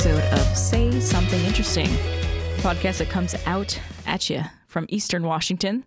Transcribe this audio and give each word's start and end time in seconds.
episode 0.00 0.32
of 0.32 0.56
Say 0.56 0.98
Something 0.98 1.44
Interesting, 1.44 1.84
a 1.84 2.60
podcast 2.62 3.00
that 3.00 3.10
comes 3.10 3.34
out 3.44 3.78
at 4.06 4.30
you 4.30 4.40
from 4.66 4.86
Eastern 4.88 5.24
Washington, 5.24 5.84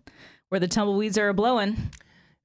where 0.50 0.60
the 0.60 0.68
tumbleweeds 0.68 1.18
are 1.18 1.30
a 1.30 1.34
blowing. 1.34 1.90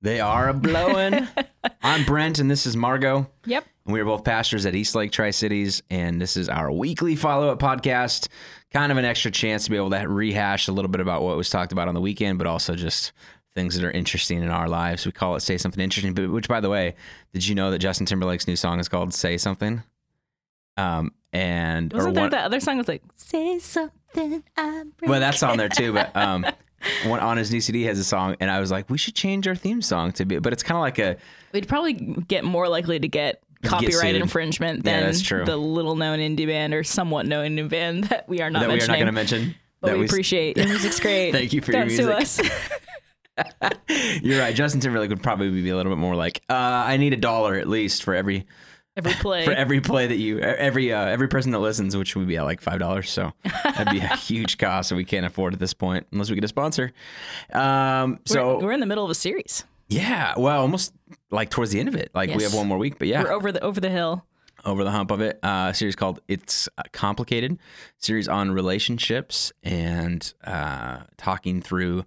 They 0.02 0.20
are 0.20 0.50
a 0.50 0.54
blowing. 0.55 1.27
I'm 1.84 2.05
Brent, 2.05 2.40
and 2.40 2.50
this 2.50 2.66
is 2.66 2.76
Margot. 2.76 3.30
Yep. 3.45 3.66
And 3.86 3.94
we 3.94 4.00
are 4.00 4.05
both 4.05 4.23
pastors 4.23 4.66
at 4.66 4.73
East 4.73 4.95
Lake 4.95 5.12
Tri 5.12 5.30
Cities, 5.30 5.84
and 5.91 6.20
this 6.20 6.38
is 6.38 6.50
our 6.50 6.71
weekly 6.71 7.16
follow 7.16 7.50
up 7.50 7.59
podcast. 7.59 8.30
Kind 8.72 8.91
of 8.91 8.98
an 8.98 9.05
extra 9.05 9.30
chance 9.30 9.66
to 9.66 9.70
be 9.70 9.77
able 9.77 9.91
to 9.91 10.08
rehash 10.08 10.70
a 10.70 10.72
little 10.72 10.90
bit 10.90 11.02
about 11.02 11.22
what 11.22 11.38
was 11.38 11.52
talked 11.52 11.72
about 11.72 11.88
on 11.88 11.94
the 11.94 12.02
weekend, 12.02 12.40
but 12.40 12.48
also 12.48 12.73
just 12.73 13.12
things 13.54 13.76
that 13.76 13.86
are 13.86 13.91
interesting 13.91 14.41
in 14.41 14.49
our 14.49 14.67
lives. 14.67 15.05
We 15.05 15.12
call 15.12 15.36
it 15.36 15.41
Say 15.41 15.59
Something 15.59 15.84
Interesting, 15.84 16.16
but 16.16 16.31
which, 16.31 16.48
by 16.48 16.62
the 16.62 16.70
way, 16.70 16.95
did 17.31 17.48
you 17.48 17.54
know 17.54 17.70
that 17.70 17.77
Justin 17.77 18.08
Timberlake's 18.08 18.48
new 18.48 18.55
song 18.55 18.80
is 18.80 18.90
called 18.90 19.13
Say 19.13 19.38
Something? 19.38 19.84
Um, 20.80 21.12
and 21.34 21.92
Wasn't 21.94 22.16
there 22.16 22.24
one- 22.24 22.32
that 22.32 22.46
other 22.46 22.60
song 22.60 22.78
was 22.78 22.88
like, 22.88 23.04
Say 23.16 23.60
Something, 23.60 24.44
I'm 24.58 24.94
well, 25.02 25.20
that's 25.20 25.44
on 25.44 25.58
there 25.58 25.70
too, 25.70 25.94
but 25.94 26.16
um, 26.16 26.46
one 27.05 27.20
on 27.20 27.38
his 27.38 27.52
new 27.52 27.62
CD 27.62 27.84
has 27.84 28.00
a 28.00 28.04
song, 28.04 28.36
and 28.40 28.50
I 28.50 28.60
was 28.60 28.72
like, 28.72 28.90
we 28.90 28.98
should 28.98 29.14
change 29.16 29.48
our 29.48 29.55
theme 29.55 29.82
song 29.82 30.12
to 30.14 30.26
be, 30.26 30.40
but 30.40 30.54
it's 30.54 30.64
kind 30.64 30.78
of 30.78 30.82
like 30.82 30.98
a 31.00 31.18
We'd 31.54 31.68
probably 31.68 31.94
get 31.94 32.44
more 32.44 32.68
likely 32.68 33.00
to 33.00 33.08
get 33.08 33.44
copyright 33.64 34.14
sued. 34.14 34.16
infringement 34.22 34.84
than 34.84 35.14
true. 35.16 35.44
the 35.46 35.58
little 35.58 35.96
known 35.96 36.20
indie 36.20 36.48
band 36.48 36.74
or 36.74 36.84
somewhat 36.84 37.26
known 37.27 37.46
indie 37.58 37.68
band 37.70 38.05
that 38.05 38.27
we 38.30 38.41
are 38.41 38.50
not 38.50 38.62
that 38.62 38.70
we 38.70 38.76
are 38.82 38.88
not 38.88 38.94
going 38.96 39.05
to 39.08 39.12
mention. 39.12 39.54
but 39.82 39.90
that 39.91 39.98
we 39.98 40.05
s- 40.05 40.10
appreciate 40.12 40.55
your 40.58 40.68
music's 40.68 41.00
great. 41.02 41.32
Thank 41.32 41.52
you 41.54 41.62
for 41.62 41.72
Don't 41.74 41.90
your 41.90 41.98
sue 41.98 42.05
music. 42.08 42.52
us. 42.52 42.70
You're 44.22 44.40
right. 44.40 44.55
Justin 44.55 44.80
Timberlake 44.82 45.10
would 45.10 45.24
probably 45.24 45.50
be 45.50 45.70
a 45.70 45.76
little 45.76 45.91
bit 45.91 45.98
more 46.00 46.16
like, 46.16 46.41
uh, 46.50 46.54
I 46.54 46.98
need 46.98 47.14
a 47.14 47.18
dollar 47.18 47.55
at 47.55 47.68
least 47.68 48.04
for 48.04 48.14
every 48.16 48.46
Every 49.00 49.14
play. 49.14 49.46
for 49.46 49.52
every 49.52 49.82
play 49.82 50.08
that 50.08 50.18
you 50.18 50.40
every 50.40 50.94
uh, 50.94 51.05
every 51.05 51.28
person 51.28 51.52
that 51.52 51.60
listens, 51.60 51.96
which 51.98 52.16
would 52.16 52.28
be 52.28 52.38
at 52.38 52.44
like 52.44 52.62
five 52.62 52.80
dollars. 52.80 53.10
So 53.10 53.32
that'd 53.64 53.92
be 53.94 54.00
a 54.00 54.16
huge 54.16 54.58
cost 54.58 54.90
that 54.90 54.96
we 54.96 55.05
can't 55.05 55.26
afford 55.26 55.54
at 55.54 55.60
this 55.60 55.74
point 55.74 56.05
unless 56.12 56.30
we 56.30 56.36
get 56.36 56.44
a 56.44 56.48
sponsor. 56.50 56.92
Um, 57.54 58.20
so 58.26 58.58
we're, 58.58 58.66
we're 58.66 58.72
in 58.74 58.80
the 58.80 58.86
middle 58.86 59.04
of 59.05 59.10
a 59.12 59.16
series. 59.16 59.64
yeah, 59.88 60.34
well, 60.38 60.62
almost 60.62 60.94
like 61.32 61.50
towards 61.50 61.72
the 61.72 61.80
end 61.80 61.90
of 61.90 61.96
it. 61.96 62.12
Like 62.14 62.34
we 62.36 62.44
have 62.44 62.54
one 62.54 62.68
more 62.68 62.77
week, 62.77 63.00
but 63.00 63.08
yeah, 63.08 63.24
We're 63.24 63.32
over 63.32 63.52
the 63.52 63.62
over 63.64 63.80
the 63.82 63.90
hill. 63.90 64.25
over 64.66 64.84
the 64.84 64.92
hump 64.92 65.12
of 65.12 65.22
it. 65.22 65.40
Uh, 65.44 65.70
a 65.72 65.74
series 65.74 65.96
called 65.96 66.20
"It's 66.28 66.68
uh, 66.78 66.84
Complicated," 66.92 67.58
series 67.97 68.28
on 68.28 68.52
relationships 68.52 69.52
and 69.64 70.31
uh, 70.44 71.00
talking 71.18 71.62
through 71.62 72.06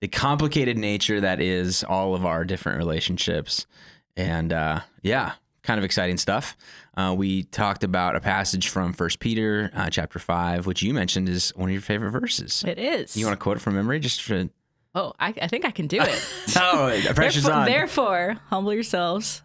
the 0.00 0.08
complicated 0.08 0.76
nature 0.76 1.20
that 1.20 1.40
is 1.40 1.84
all 1.84 2.14
of 2.16 2.26
our 2.26 2.44
different 2.44 2.78
relationships. 2.78 3.66
And 4.16 4.52
uh, 4.52 4.80
yeah, 5.02 5.34
kind 5.62 5.78
of 5.78 5.84
exciting 5.84 6.16
stuff. 6.16 6.56
Uh, 6.96 7.14
we 7.16 7.44
talked 7.44 7.84
about 7.84 8.16
a 8.16 8.20
passage 8.20 8.68
from 8.68 8.92
First 8.92 9.18
Peter 9.20 9.70
uh, 9.74 9.88
chapter 9.90 10.18
five, 10.18 10.66
which 10.66 10.82
you 10.82 10.92
mentioned 10.92 11.28
is 11.28 11.50
one 11.56 11.68
of 11.68 11.72
your 11.72 11.80
favorite 11.82 12.10
verses. 12.10 12.64
It 12.66 12.78
is. 12.78 13.16
You 13.16 13.24
want 13.26 13.38
to 13.38 13.42
quote 13.42 13.56
it 13.56 13.60
from 13.60 13.74
memory, 13.74 14.00
just 14.00 14.22
for 14.22 14.48
Oh, 14.94 15.14
I, 15.18 15.28
I 15.40 15.46
think 15.48 15.64
I 15.64 15.70
can 15.70 15.86
do 15.86 15.98
it. 16.00 16.32
oh, 16.58 17.00
pressure's 17.14 17.44
therefore, 17.44 17.52
on. 17.60 17.66
therefore, 17.66 18.36
humble 18.50 18.74
yourselves 18.74 19.42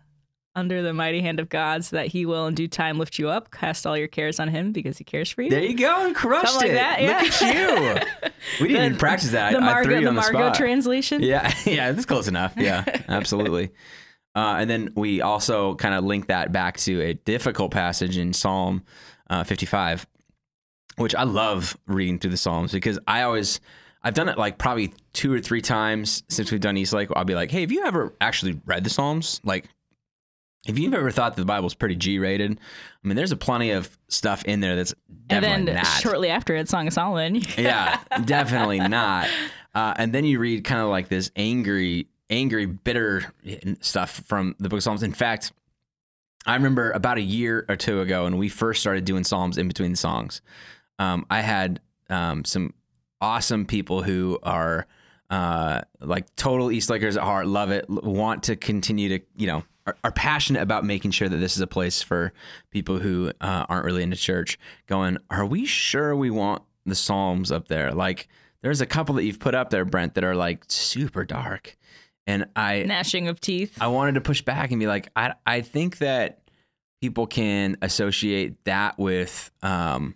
under 0.55 0.81
the 0.81 0.91
mighty 0.91 1.21
hand 1.21 1.39
of 1.39 1.47
God, 1.47 1.85
so 1.85 1.95
that 1.95 2.07
He 2.07 2.25
will 2.25 2.47
in 2.47 2.55
due 2.55 2.67
time 2.67 2.97
lift 2.99 3.17
you 3.17 3.29
up. 3.29 3.51
Cast 3.51 3.88
all 3.88 3.97
your 3.97 4.07
cares 4.09 4.39
on 4.41 4.49
Him, 4.49 4.73
because 4.73 4.97
He 4.97 5.05
cares 5.05 5.29
for 5.31 5.43
you. 5.43 5.49
There 5.49 5.61
you 5.61 5.77
go, 5.77 6.05
and 6.05 6.13
crushed 6.13 6.51
Something 6.51 6.75
like 6.75 6.77
it. 6.77 6.81
that, 6.81 7.01
yeah. 7.01 7.21
Look 7.21 7.41
at 7.41 8.23
you. 8.25 8.31
We 8.59 8.67
didn't 8.69 8.85
even 8.85 8.97
practice 8.97 9.31
that. 9.31 9.53
the 9.53 9.59
I, 9.59 9.79
I 9.79 9.83
threw 9.83 9.95
you 9.95 10.01
the 10.01 10.07
on 10.09 10.15
the 10.15 10.21
Margot 10.21 10.39
spot. 10.47 10.55
translation. 10.55 11.21
Yeah, 11.21 11.53
yeah, 11.65 11.91
that's 11.93 12.05
close 12.05 12.27
enough. 12.27 12.53
Yeah, 12.57 12.83
absolutely. 13.07 13.69
Uh, 14.38 14.57
and 14.59 14.69
then 14.69 14.93
we 14.95 15.19
also 15.21 15.73
kind 15.75 15.95
of 15.95 16.03
link 16.03 16.27
that 16.27 16.52
back 16.52 16.77
to 16.77 17.02
a 17.02 17.16
difficult 17.16 17.71
passage 17.71 18.17
in 18.19 18.33
Psalm 18.33 18.83
uh, 19.31 19.44
55, 19.44 20.06
which 20.97 21.16
I 21.16 21.23
love 21.23 21.75
reading 21.88 22.19
through 22.19 22.29
the 22.31 22.38
Psalms 22.38 22.72
because 22.72 23.00
I 23.07 23.23
always, 23.23 23.59
I've 24.03 24.13
done 24.13 24.29
it 24.29 24.38
like 24.38 24.59
probably 24.59 24.94
two 25.13 25.34
or 25.34 25.39
three 25.39 25.62
times 25.62 26.22
since 26.29 26.51
we've 26.51 26.62
done 26.62 26.78
East 26.78 26.94
Lake. 26.94 27.09
I'll 27.16 27.25
be 27.25 27.34
like, 27.34 27.50
hey, 27.50 27.62
have 27.62 27.72
you 27.72 27.84
ever 27.84 28.13
actually 28.22 28.62
read 28.67 28.84
the 28.84 28.91
Psalms? 28.91 29.41
Like, 29.44 29.66
if 30.67 30.78
you've 30.78 30.94
ever 30.94 31.09
thought 31.09 31.35
that 31.35 31.41
the 31.41 31.45
Bible's 31.45 31.73
pretty 31.73 31.95
G 31.95 32.19
rated, 32.19 32.51
I 33.03 33.07
mean, 33.07 33.16
there's 33.16 33.31
a 33.31 33.38
plenty 33.38 33.72
of 33.72 33.97
stuff 34.07 34.44
in 34.45 34.59
there 34.59 34.75
that's 34.75 34.94
And 35.31 35.44
then 35.44 35.66
not. 35.66 35.85
shortly 35.85 36.29
after 36.29 36.56
it, 36.56 36.69
Song 36.69 36.85
of 36.88 36.94
Solomon. 36.94 37.41
yeah, 37.57 38.00
definitely 38.25 38.79
not. 38.88 39.28
Uh, 39.73 39.94
and 39.97 40.13
then 40.13 40.25
you 40.25 40.38
read 40.39 40.63
kind 40.63 40.81
of 40.81 40.89
like 40.89 41.07
this 41.07 41.31
angry, 41.35 42.07
angry, 42.29 42.65
bitter 42.65 43.33
stuff 43.81 44.23
from 44.25 44.55
the 44.59 44.69
book 44.69 44.77
of 44.77 44.83
Psalms. 44.83 45.03
In 45.03 45.13
fact, 45.13 45.51
I 46.45 46.55
remember 46.55 46.91
about 46.91 47.17
a 47.17 47.21
year 47.21 47.65
or 47.67 47.75
two 47.75 48.01
ago 48.01 48.23
when 48.23 48.38
we 48.38 48.49
first 48.49 48.81
started 48.81 49.05
doing 49.05 49.23
Psalms 49.23 49.57
in 49.57 49.67
between 49.67 49.95
songs, 49.95 50.41
um, 50.99 51.25
I 51.29 51.41
had 51.41 51.81
um, 52.09 52.45
some 52.45 52.73
awesome 53.21 53.65
people 53.65 54.03
who 54.03 54.39
are 54.43 54.88
uh, 55.29 55.81
like 55.99 56.33
total 56.35 56.71
East 56.71 56.89
Lakers 56.89 57.17
at 57.17 57.23
heart, 57.23 57.47
love 57.47 57.71
it, 57.71 57.85
want 57.89 58.44
to 58.44 58.55
continue 58.55 59.17
to, 59.17 59.25
you 59.35 59.47
know, 59.47 59.63
are, 59.85 59.97
are 60.03 60.11
passionate 60.11 60.61
about 60.61 60.85
making 60.85 61.11
sure 61.11 61.27
that 61.27 61.38
this 61.38 61.55
is 61.55 61.61
a 61.61 61.67
place 61.67 62.01
for 62.01 62.33
people 62.71 62.99
who 62.99 63.31
uh, 63.41 63.65
aren't 63.67 63.85
really 63.85 64.03
into 64.03 64.17
church. 64.17 64.57
Going, 64.88 65.17
are 65.29 65.45
we 65.45 65.65
sure 65.65 66.15
we 66.15 66.29
want 66.29 66.63
the 66.85 66.95
Psalms 66.95 67.51
up 67.51 67.67
there? 67.67 67.94
Like, 67.94 68.29
there's 68.61 68.81
a 68.81 68.85
couple 68.85 69.15
that 69.15 69.23
you've 69.23 69.39
put 69.39 69.55
up 69.55 69.69
there, 69.69 69.85
Brent, 69.85 70.15
that 70.15 70.23
are 70.23 70.35
like 70.35 70.63
super 70.67 71.25
dark, 71.25 71.77
and 72.27 72.45
I 72.55 72.83
Gnashing 72.83 73.29
of 73.29 73.39
teeth. 73.39 73.77
I 73.81 73.88
wanted 73.88 74.15
to 74.15 74.21
push 74.21 74.41
back 74.41 74.71
and 74.71 74.79
be 74.79 74.88
like, 74.88 75.09
I 75.15 75.33
I 75.45 75.61
think 75.61 75.99
that 75.99 76.41
people 77.01 77.25
can 77.25 77.77
associate 77.81 78.63
that 78.65 78.99
with 78.99 79.49
um 79.63 80.15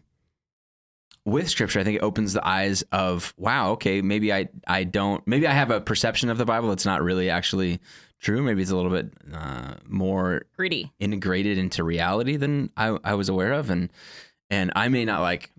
with 1.25 1.49
scripture. 1.49 1.79
I 1.79 1.83
think 1.83 1.97
it 1.97 2.03
opens 2.03 2.33
the 2.33 2.45
eyes 2.45 2.83
of 2.91 3.33
wow, 3.37 3.71
okay, 3.71 4.01
maybe 4.01 4.33
I 4.33 4.49
I 4.67 4.83
don't 4.83 5.25
maybe 5.27 5.47
I 5.47 5.53
have 5.53 5.71
a 5.71 5.81
perception 5.81 6.29
of 6.29 6.37
the 6.37 6.45
Bible 6.45 6.69
that's 6.69 6.85
not 6.85 7.01
really 7.01 7.29
actually 7.29 7.79
true. 8.19 8.41
Maybe 8.43 8.61
it's 8.61 8.71
a 8.71 8.75
little 8.75 8.91
bit 8.91 9.11
uh, 9.33 9.75
more 9.87 10.43
Gritty. 10.55 10.91
integrated 10.99 11.57
into 11.57 11.83
reality 11.83 12.37
than 12.37 12.69
I, 12.77 12.97
I 13.03 13.15
was 13.15 13.29
aware 13.29 13.53
of, 13.53 13.69
and 13.69 13.91
and 14.49 14.71
I 14.75 14.89
may 14.89 15.05
not 15.05 15.21
like 15.21 15.51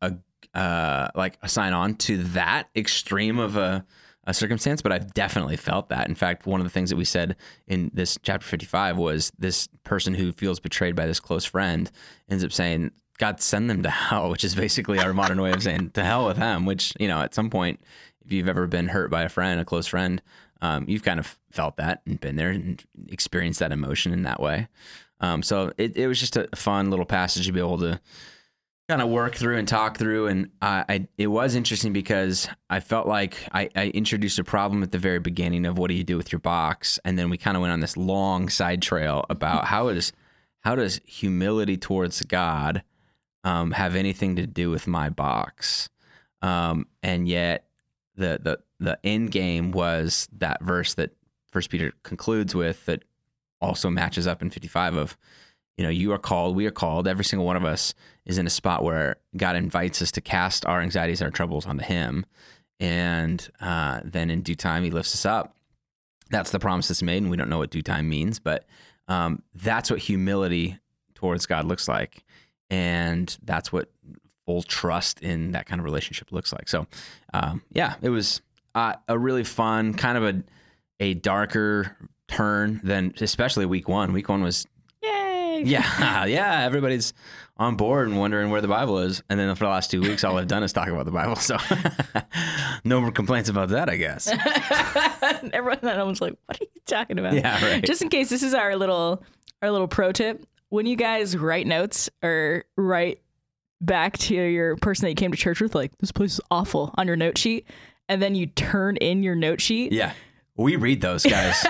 a 0.00 0.16
uh, 0.54 1.08
like 1.14 1.38
assign 1.42 1.72
on 1.72 1.94
to 1.96 2.18
that 2.24 2.68
extreme 2.74 3.38
of 3.38 3.56
a, 3.56 3.84
a 4.24 4.34
circumstance, 4.34 4.82
but 4.82 4.92
I've 4.92 5.14
definitely 5.14 5.56
felt 5.56 5.88
that. 5.88 6.08
In 6.08 6.14
fact, 6.14 6.46
one 6.46 6.60
of 6.60 6.64
the 6.64 6.70
things 6.70 6.90
that 6.90 6.96
we 6.96 7.04
said 7.04 7.36
in 7.66 7.90
this 7.94 8.18
chapter 8.22 8.46
fifty 8.46 8.66
five 8.66 8.98
was 8.98 9.32
this 9.38 9.68
person 9.84 10.14
who 10.14 10.32
feels 10.32 10.60
betrayed 10.60 10.94
by 10.94 11.06
this 11.06 11.20
close 11.20 11.44
friend 11.44 11.90
ends 12.28 12.44
up 12.44 12.52
saying, 12.52 12.90
"God 13.18 13.40
send 13.40 13.70
them 13.70 13.82
to 13.82 13.90
hell," 13.90 14.30
which 14.30 14.44
is 14.44 14.54
basically 14.54 14.98
our 14.98 15.14
modern 15.14 15.40
way 15.40 15.52
of 15.52 15.62
saying 15.62 15.90
"to 15.90 16.04
hell 16.04 16.26
with 16.26 16.36
them." 16.36 16.66
Which 16.66 16.92
you 17.00 17.08
know, 17.08 17.20
at 17.22 17.34
some 17.34 17.50
point, 17.50 17.80
if 18.24 18.32
you've 18.32 18.48
ever 18.48 18.66
been 18.66 18.88
hurt 18.88 19.10
by 19.10 19.22
a 19.22 19.28
friend, 19.28 19.60
a 19.60 19.64
close 19.64 19.86
friend, 19.86 20.20
um, 20.60 20.84
you've 20.86 21.02
kind 21.04 21.18
of 21.18 21.38
felt 21.50 21.76
that 21.76 22.02
and 22.06 22.20
been 22.20 22.36
there 22.36 22.50
and 22.50 22.82
experienced 23.08 23.60
that 23.60 23.72
emotion 23.72 24.12
in 24.12 24.22
that 24.24 24.40
way. 24.40 24.68
Um, 25.20 25.42
so 25.42 25.72
it, 25.76 25.96
it 25.96 26.06
was 26.06 26.18
just 26.18 26.36
a 26.36 26.48
fun 26.54 26.90
little 26.90 27.04
passage 27.04 27.46
to 27.46 27.52
be 27.52 27.60
able 27.60 27.78
to 27.78 28.00
kind 28.90 29.00
of 29.00 29.08
work 29.08 29.36
through 29.36 29.56
and 29.56 29.68
talk 29.68 29.98
through. 29.98 30.26
And 30.26 30.50
I, 30.60 31.06
it 31.16 31.28
was 31.28 31.54
interesting 31.54 31.92
because 31.92 32.48
I 32.68 32.80
felt 32.80 33.06
like 33.06 33.36
I, 33.52 33.68
I 33.76 33.86
introduced 33.90 34.40
a 34.40 34.44
problem 34.44 34.82
at 34.82 34.90
the 34.90 34.98
very 34.98 35.20
beginning 35.20 35.64
of 35.64 35.78
what 35.78 35.90
do 35.90 35.94
you 35.94 36.02
do 36.02 36.16
with 36.16 36.32
your 36.32 36.40
box, 36.40 36.98
and 37.04 37.16
then 37.16 37.30
we 37.30 37.38
kind 37.38 37.56
of 37.56 37.60
went 37.60 37.72
on 37.72 37.78
this 37.78 37.96
long 37.96 38.48
side 38.48 38.82
trail 38.82 39.24
about 39.30 39.64
how 39.64 39.88
is 39.88 40.12
how 40.62 40.74
does 40.74 41.00
humility 41.04 41.76
towards 41.76 42.20
God 42.22 42.82
um, 43.44 43.70
have 43.70 43.94
anything 43.94 44.34
to 44.36 44.46
do 44.46 44.70
with 44.70 44.88
my 44.88 45.08
box, 45.08 45.88
um, 46.42 46.86
and 47.00 47.28
yet 47.28 47.66
the 48.16 48.40
the 48.42 48.58
the 48.80 48.98
end 49.06 49.30
game 49.30 49.70
was 49.70 50.28
that 50.38 50.64
verse 50.64 50.94
that 50.94 51.12
First 51.52 51.70
Peter 51.70 51.92
concludes 52.02 52.56
with 52.56 52.84
that 52.86 53.04
also 53.60 53.88
matches 53.88 54.26
up 54.26 54.42
in 54.42 54.50
55 54.50 54.96
of 54.96 55.16
you 55.80 55.86
know 55.86 55.90
you 55.90 56.12
are 56.12 56.18
called 56.18 56.54
we 56.56 56.66
are 56.66 56.70
called 56.70 57.08
every 57.08 57.24
single 57.24 57.46
one 57.46 57.56
of 57.56 57.64
us 57.64 57.94
is 58.26 58.36
in 58.36 58.46
a 58.46 58.50
spot 58.50 58.84
where 58.84 59.16
god 59.34 59.56
invites 59.56 60.02
us 60.02 60.12
to 60.12 60.20
cast 60.20 60.66
our 60.66 60.82
anxieties 60.82 61.22
our 61.22 61.30
troubles 61.30 61.64
onto 61.64 61.82
him. 61.82 62.26
And 62.78 63.48
uh, 63.62 64.00
then 64.04 64.28
in 64.28 64.42
due 64.42 64.54
time 64.54 64.84
he 64.84 64.90
lifts 64.90 65.14
us 65.14 65.24
up. 65.24 65.56
That's 66.28 66.50
the 66.50 66.58
promise 66.58 66.88
that's 66.88 67.02
made 67.02 67.22
and 67.22 67.30
we 67.30 67.38
don't 67.38 67.48
know 67.48 67.56
what 67.56 67.70
due 67.70 67.80
time 67.80 68.10
means 68.10 68.38
but 68.38 68.66
um, 69.08 69.42
that's 69.54 69.90
what 69.90 70.00
humility 70.00 70.78
towards 71.14 71.46
god 71.46 71.64
looks 71.64 71.88
like. 71.88 72.24
And 72.68 73.34
that's 73.42 73.72
what 73.72 73.90
full 74.44 74.62
trust 74.62 75.22
in 75.22 75.52
that 75.52 75.64
kind 75.64 75.80
of 75.80 75.86
relationship 75.86 76.30
looks 76.30 76.52
like. 76.52 76.68
So 76.68 76.86
um, 77.32 77.62
yeah 77.72 77.94
it 78.02 78.10
was 78.10 78.42
uh, 78.74 78.96
a 79.08 79.18
really 79.18 79.44
fun 79.44 79.94
kind 79.94 80.18
of 80.18 80.24
a 80.24 80.42
a 81.02 81.14
darker 81.14 81.96
turn 82.28 82.82
than 82.84 83.14
especially 83.18 83.64
week 83.64 83.88
one. 83.88 84.12
Week 84.12 84.28
one 84.28 84.42
was 84.42 84.66
Yay. 85.66 85.72
yeah, 85.72 86.24
yeah. 86.26 86.62
Everybody's 86.62 87.12
on 87.56 87.76
board 87.76 88.08
and 88.08 88.18
wondering 88.18 88.50
where 88.50 88.60
the 88.60 88.68
Bible 88.68 88.98
is. 89.00 89.22
And 89.28 89.38
then 89.38 89.54
for 89.54 89.64
the 89.64 89.70
last 89.70 89.90
two 89.90 90.00
weeks, 90.00 90.24
all 90.24 90.38
I've 90.38 90.48
done 90.48 90.62
is 90.62 90.72
talk 90.72 90.88
about 90.88 91.04
the 91.04 91.10
Bible. 91.12 91.36
So 91.36 91.56
no 92.84 93.00
more 93.00 93.12
complaints 93.12 93.48
about 93.48 93.68
that, 93.70 93.88
I 93.88 93.96
guess. 93.96 94.28
Everyone 95.52 95.78
that 95.82 96.06
was 96.06 96.20
like, 96.20 96.34
"What 96.46 96.60
are 96.60 96.64
you 96.64 96.80
talking 96.86 97.18
about?" 97.18 97.34
Yeah, 97.34 97.62
right. 97.64 97.84
Just 97.84 98.02
in 98.02 98.08
case, 98.08 98.30
this 98.30 98.42
is 98.42 98.54
our 98.54 98.76
little 98.76 99.22
our 99.62 99.70
little 99.70 99.88
pro 99.88 100.12
tip. 100.12 100.46
When 100.70 100.86
you 100.86 100.96
guys 100.96 101.36
write 101.36 101.66
notes 101.66 102.08
or 102.22 102.64
write 102.76 103.20
back 103.80 104.16
to 104.18 104.34
your 104.34 104.76
person 104.76 105.04
that 105.04 105.10
you 105.10 105.16
came 105.16 105.32
to 105.32 105.36
church 105.38 105.60
with, 105.60 105.74
like, 105.74 105.96
this 105.98 106.12
place 106.12 106.34
is 106.34 106.40
awful 106.50 106.94
on 106.96 107.06
your 107.06 107.16
note 107.16 107.36
sheet. 107.38 107.66
And 108.08 108.20
then 108.22 108.34
you 108.34 108.46
turn 108.46 108.96
in 108.96 109.22
your 109.22 109.34
note 109.34 109.60
sheet. 109.60 109.92
Yeah. 109.92 110.12
We 110.56 110.76
read 110.76 111.00
those 111.00 111.24
guys. 111.24 111.64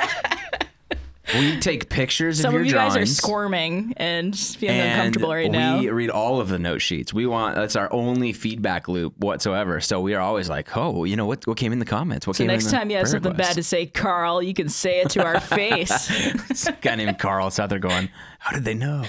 We 1.35 1.59
take 1.61 1.89
pictures 1.89 2.41
Some 2.41 2.49
of 2.49 2.53
your 2.55 2.61
of 2.63 2.67
you 2.67 2.73
drawings. 2.73 2.95
guys 2.95 3.03
are 3.03 3.15
squirming 3.15 3.95
and 3.97 4.37
feeling 4.39 4.77
and 4.77 4.93
uncomfortable 4.93 5.33
right 5.33 5.51
we 5.51 5.57
now. 5.57 5.79
We 5.79 5.91
read 5.91 6.11
all 6.11 6.41
of 6.41 6.49
the 6.49 6.59
note 6.59 6.81
sheets. 6.81 7.13
We 7.13 7.27
want 7.27 7.57
that's 7.57 7.77
our 7.77 7.93
only 7.93 8.33
feedback 8.33 8.89
loop 8.89 9.17
whatsoever. 9.19 9.81
So 9.81 10.01
we 10.01 10.15
are 10.15 10.21
always 10.21 10.49
like, 10.49 10.77
oh, 10.77 11.05
you 11.05 11.17
know 11.17 11.27
what? 11.27 11.47
What 11.47 11.57
came 11.57 11.73
in 11.73 11.79
the 11.79 11.85
comments? 11.85 12.27
What 12.27 12.37
So 12.37 12.45
came 12.45 12.49
next 12.49 12.67
in 12.67 12.71
the 12.71 12.77
time 12.77 12.91
you 12.91 12.97
have 12.97 13.09
something 13.09 13.35
bad 13.35 13.55
to 13.55 13.63
say, 13.63 13.87
Carl, 13.87 14.43
you 14.43 14.55
can 14.55 14.69
say 14.69 15.01
it 15.01 15.11
to 15.11 15.25
our 15.25 15.41
face. 15.41 16.11
It's 16.51 16.67
a 16.67 16.73
guy 16.73 16.97
named 16.97 17.19
Carl 17.19 17.49
is 17.49 17.59
out 17.59 17.69
there 17.71 17.79
going, 17.79 18.11
how 18.39 18.53
did 18.53 18.65
they 18.65 18.75
know? 18.75 19.05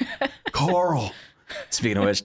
Carl. 0.52 1.12
Speaking 1.70 1.98
of 1.98 2.04
which, 2.04 2.22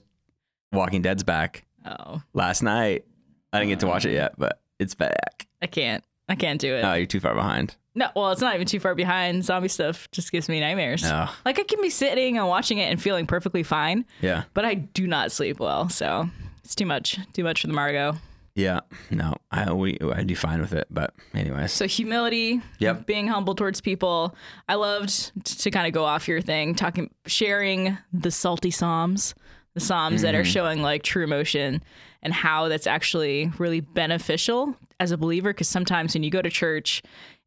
Walking 0.71 1.01
Dead's 1.01 1.23
back 1.23 1.65
oh, 1.85 2.21
last 2.33 2.61
night. 2.63 3.05
I 3.53 3.59
didn't 3.59 3.69
get 3.69 3.79
to 3.81 3.87
watch 3.87 4.05
it 4.05 4.13
yet, 4.13 4.33
but 4.37 4.61
it's 4.79 4.95
back. 4.95 5.47
I 5.61 5.67
can't. 5.67 6.03
I 6.29 6.35
can't 6.35 6.61
do 6.61 6.73
it. 6.73 6.83
Oh, 6.85 6.93
you're 6.93 7.05
too 7.05 7.19
far 7.19 7.35
behind. 7.35 7.75
No, 7.93 8.09
well, 8.15 8.31
it's 8.31 8.41
not 8.41 8.55
even 8.55 8.67
too 8.67 8.79
far 8.79 8.95
behind. 8.95 9.43
Zombie 9.43 9.67
stuff 9.67 10.09
just 10.11 10.31
gives 10.31 10.47
me 10.47 10.59
nightmares. 10.59 11.03
No. 11.03 11.27
Like 11.45 11.59
I 11.59 11.63
can 11.63 11.81
be 11.81 11.89
sitting 11.89 12.37
and 12.37 12.47
watching 12.47 12.77
it 12.77 12.89
and 12.89 13.01
feeling 13.01 13.27
perfectly 13.27 13.63
fine, 13.63 14.05
Yeah. 14.21 14.43
but 14.53 14.65
I 14.65 14.75
do 14.75 15.07
not 15.07 15.31
sleep 15.31 15.59
well. 15.59 15.89
So 15.89 16.29
it's 16.63 16.75
too 16.75 16.85
much. 16.85 17.19
Too 17.33 17.43
much 17.43 17.61
for 17.61 17.67
the 17.67 17.73
Margot. 17.73 18.15
Yeah. 18.55 18.81
No, 19.09 19.35
I 19.51 19.71
we 19.73 19.97
I 20.13 20.23
do 20.23 20.35
fine 20.35 20.61
with 20.61 20.73
it. 20.73 20.87
But 20.89 21.13
anyways. 21.33 21.71
So 21.71 21.87
humility, 21.87 22.61
Yep. 22.79 23.05
being 23.05 23.27
humble 23.27 23.55
towards 23.55 23.81
people. 23.81 24.35
I 24.67 24.75
loved 24.75 25.31
t- 25.43 25.55
to 25.55 25.71
kind 25.71 25.87
of 25.87 25.93
go 25.93 26.05
off 26.05 26.27
your 26.27 26.41
thing, 26.41 26.75
talking, 26.75 27.09
sharing 27.25 27.97
the 28.13 28.31
salty 28.31 28.71
psalms, 28.71 29.35
the 29.73 29.79
psalms 29.79 30.21
that 30.21 30.35
are 30.35 30.41
mm-hmm. 30.41 30.51
showing 30.51 30.81
like 30.81 31.03
true 31.03 31.23
emotion 31.23 31.81
and 32.21 32.33
how 32.33 32.67
that's 32.67 32.87
actually 32.87 33.51
really 33.57 33.79
beneficial 33.79 34.75
as 34.99 35.11
a 35.11 35.17
believer. 35.17 35.51
Because 35.51 35.69
sometimes 35.69 36.13
when 36.13 36.23
you 36.23 36.29
go 36.29 36.41
to 36.41 36.49
church 36.49 37.01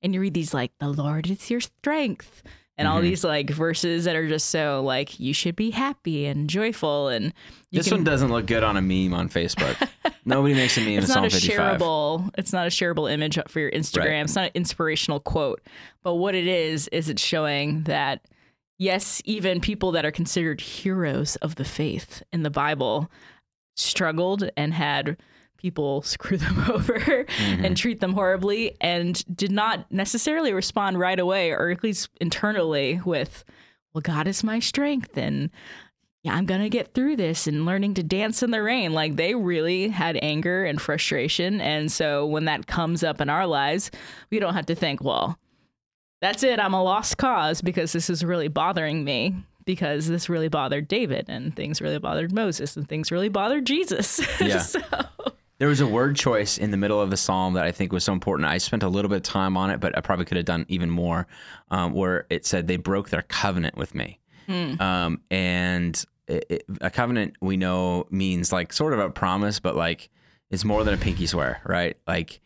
and 0.04 0.14
you 0.14 0.20
read 0.20 0.34
these 0.34 0.54
like 0.54 0.72
the 0.78 0.88
Lord 0.88 1.28
is 1.28 1.50
your 1.50 1.60
strength. 1.60 2.42
And 2.76 2.88
all 2.88 2.96
mm-hmm. 2.96 3.04
these 3.04 3.24
like 3.24 3.50
verses 3.50 4.04
that 4.04 4.16
are 4.16 4.28
just 4.28 4.50
so 4.50 4.82
like 4.84 5.20
you 5.20 5.32
should 5.32 5.54
be 5.54 5.70
happy 5.70 6.26
and 6.26 6.50
joyful 6.50 7.08
and 7.08 7.32
this 7.70 7.88
can 7.88 7.98
one 7.98 8.04
doesn't 8.04 8.30
look 8.30 8.46
good 8.46 8.64
on 8.64 8.76
a 8.76 8.82
meme 8.82 9.14
on 9.14 9.28
Facebook. 9.28 9.88
Nobody 10.24 10.54
makes 10.54 10.76
a 10.76 10.80
meme 10.80 10.98
it's 10.98 11.08
in 11.08 11.14
not 11.14 11.26
a 11.26 11.30
55. 11.30 11.78
shareable 11.78 12.30
it's 12.36 12.52
not 12.52 12.66
a 12.66 12.70
shareable 12.70 13.10
image 13.10 13.38
for 13.46 13.60
your 13.60 13.70
instagram 13.70 14.06
Right. 14.06 14.24
it's 14.24 14.34
not 14.34 14.46
an 14.46 14.50
inspirational 14.54 15.20
quote 15.20 15.60
but 16.02 16.14
what 16.14 16.34
it 16.34 16.46
is 16.46 16.88
is 16.88 17.08
it's 17.08 17.22
showing 17.22 17.84
that 17.84 18.22
yes 18.78 19.22
even 19.24 19.60
people 19.60 19.92
that 19.92 20.04
are 20.04 20.10
considered 20.10 20.60
heroes 20.60 21.36
of 21.36 21.56
the 21.56 21.64
faith 21.64 22.22
in 22.32 22.42
the 22.42 22.50
bible 22.50 23.10
struggled 23.76 24.48
and 24.56 24.72
had 24.72 25.16
people 25.64 26.02
screw 26.14 26.36
them 26.36 26.58
over 26.70 26.94
Mm-hmm. 26.94 27.64
and 27.64 27.76
treat 27.76 28.00
them 28.00 28.12
horribly 28.12 28.76
and 28.82 29.24
did 29.34 29.50
not 29.50 29.90
necessarily 29.90 30.52
respond 30.52 30.98
right 30.98 31.18
away 31.18 31.50
or 31.52 31.70
at 31.70 31.82
least 31.82 32.10
internally 32.20 33.00
with 33.04 33.44
well 33.94 34.02
god 34.02 34.28
is 34.28 34.44
my 34.44 34.58
strength 34.60 35.16
and 35.16 35.50
yeah, 36.22 36.34
I'm 36.34 36.46
gonna 36.46 36.68
get 36.70 36.94
through 36.94 37.16
this 37.16 37.46
and 37.46 37.66
learning 37.66 37.94
to 37.94 38.02
dance 38.02 38.42
in 38.42 38.50
the 38.50 38.62
rain. 38.62 38.94
Like 38.94 39.16
they 39.16 39.34
really 39.34 39.88
had 39.88 40.18
anger 40.22 40.64
and 40.64 40.80
frustration. 40.80 41.60
And 41.60 41.92
so 41.92 42.24
when 42.24 42.46
that 42.46 42.66
comes 42.66 43.04
up 43.04 43.20
in 43.20 43.28
our 43.28 43.46
lives, 43.46 43.90
we 44.30 44.38
don't 44.38 44.54
have 44.54 44.64
to 44.66 44.74
think, 44.74 45.02
well, 45.04 45.38
that's 46.22 46.42
it, 46.42 46.58
I'm 46.58 46.72
a 46.72 46.82
lost 46.82 47.18
cause 47.18 47.60
because 47.60 47.92
this 47.92 48.08
is 48.08 48.24
really 48.24 48.48
bothering 48.48 49.04
me. 49.04 49.34
Because 49.66 50.08
this 50.08 50.28
really 50.30 50.48
bothered 50.48 50.88
David 50.88 51.26
and 51.28 51.54
things 51.54 51.82
really 51.82 51.98
bothered 51.98 52.32
Moses 52.32 52.74
and 52.76 52.88
things 52.88 53.12
really 53.12 53.28
bothered 53.28 53.66
Jesus. 53.66 54.20
Yeah. 54.40 54.58
so, 54.60 54.80
There 55.58 55.68
was 55.68 55.80
a 55.80 55.86
word 55.86 56.16
choice 56.16 56.58
in 56.58 56.70
the 56.72 56.76
middle 56.76 57.00
of 57.00 57.10
the 57.10 57.16
psalm 57.16 57.54
that 57.54 57.64
I 57.64 57.70
think 57.72 57.92
was 57.92 58.04
so 58.04 58.12
important. 58.12 58.48
I 58.48 58.58
spent 58.58 58.82
a 58.82 58.88
little 58.88 59.08
bit 59.08 59.16
of 59.16 59.22
time 59.22 59.56
on 59.56 59.70
it, 59.70 59.78
but 59.80 59.96
I 59.96 60.00
probably 60.00 60.24
could 60.24 60.36
have 60.36 60.46
done 60.46 60.66
even 60.68 60.90
more. 60.90 61.26
Um, 61.70 61.92
where 61.92 62.26
it 62.30 62.44
said 62.44 62.66
they 62.66 62.76
broke 62.76 63.10
their 63.10 63.22
covenant 63.22 63.76
with 63.76 63.94
me, 63.94 64.18
um, 64.80 65.20
and 65.30 66.04
it, 66.26 66.44
it, 66.48 66.64
a 66.80 66.90
covenant 66.90 67.36
we 67.40 67.56
know 67.56 68.06
means 68.10 68.52
like 68.52 68.72
sort 68.72 68.92
of 68.92 68.98
a 68.98 69.10
promise, 69.10 69.60
but 69.60 69.76
like 69.76 70.10
it's 70.50 70.64
more 70.64 70.84
than 70.84 70.94
a 70.94 70.98
pinky 70.98 71.26
swear, 71.26 71.60
right? 71.64 71.96
Like 72.06 72.40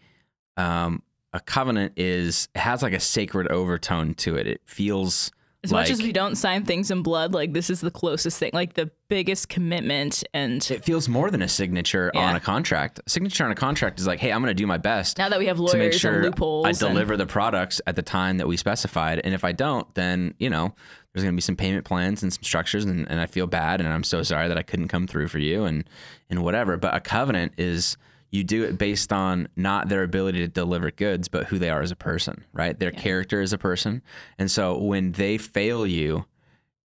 um, 0.56 1.02
a 1.32 1.40
covenant 1.40 1.94
is 1.96 2.48
it 2.54 2.60
has 2.60 2.82
like 2.82 2.92
a 2.92 3.00
sacred 3.00 3.48
overtone 3.48 4.14
to 4.14 4.36
it. 4.36 4.46
It 4.46 4.60
feels 4.66 5.30
as 5.64 5.72
much 5.72 5.90
as 5.90 6.00
we 6.00 6.12
don't 6.12 6.36
sign 6.36 6.64
things 6.64 6.90
in 6.90 7.02
blood, 7.02 7.34
like 7.34 7.52
this 7.52 7.68
is 7.68 7.80
the 7.80 7.90
closest 7.90 8.38
thing, 8.38 8.50
like 8.52 8.74
the 8.74 8.90
biggest 9.08 9.48
commitment. 9.48 10.22
And 10.32 10.68
it 10.70 10.84
feels 10.84 11.08
more 11.08 11.30
than 11.32 11.42
a 11.42 11.48
signature 11.48 12.12
Yeah. 12.14 12.28
on 12.30 12.36
a 12.36 12.40
contract. 12.40 13.00
A 13.04 13.10
signature 13.10 13.44
on 13.44 13.50
a 13.50 13.56
contract 13.56 13.98
is 13.98 14.06
like, 14.06 14.20
hey, 14.20 14.30
I'm 14.30 14.40
going 14.40 14.50
to 14.50 14.54
do 14.54 14.66
my 14.68 14.78
best. 14.78 15.18
now 15.18 15.28
that 15.28 15.38
we 15.38 15.46
have 15.46 15.56
to 15.56 15.62
lawyers 15.62 15.74
make 15.74 15.92
sure 15.94 16.14
and 16.14 16.22
loopholes, 16.26 16.66
I 16.66 16.70
and- 16.70 16.78
deliver 16.78 17.16
the 17.16 17.26
products 17.26 17.80
at 17.88 17.96
the 17.96 18.02
time 18.02 18.38
that 18.38 18.46
we 18.46 18.56
specified. 18.56 19.20
And 19.24 19.34
if 19.34 19.42
I 19.42 19.50
don't, 19.52 19.92
then, 19.96 20.34
you 20.38 20.48
know, 20.48 20.74
there's 21.12 21.24
going 21.24 21.34
to 21.34 21.36
be 21.36 21.42
some 21.42 21.56
payment 21.56 21.84
plans 21.84 22.22
and 22.22 22.32
some 22.32 22.44
structures 22.44 22.84
and, 22.84 23.10
and 23.10 23.20
I 23.20 23.26
feel 23.26 23.48
bad 23.48 23.80
and 23.80 23.88
I'm 23.88 24.04
so 24.04 24.22
sorry 24.22 24.46
that 24.46 24.58
I 24.58 24.62
couldn't 24.62 24.88
come 24.88 25.08
through 25.08 25.26
for 25.28 25.38
you 25.38 25.64
and, 25.64 25.88
and 26.30 26.44
whatever. 26.44 26.76
But 26.76 26.94
a 26.94 27.00
covenant 27.00 27.54
is 27.58 27.96
you 28.30 28.44
do 28.44 28.64
it 28.64 28.76
based 28.76 29.12
on 29.12 29.48
not 29.56 29.88
their 29.88 30.02
ability 30.02 30.40
to 30.40 30.48
deliver 30.48 30.90
goods, 30.90 31.28
but 31.28 31.46
who 31.46 31.58
they 31.58 31.70
are 31.70 31.80
as 31.80 31.90
a 31.90 31.96
person, 31.96 32.44
right? 32.52 32.78
Their 32.78 32.90
character 32.90 33.40
as 33.40 33.52
a 33.52 33.58
person. 33.58 34.02
And 34.38 34.50
so 34.50 34.78
when 34.78 35.12
they 35.12 35.38
fail 35.38 35.86
you, 35.86 36.26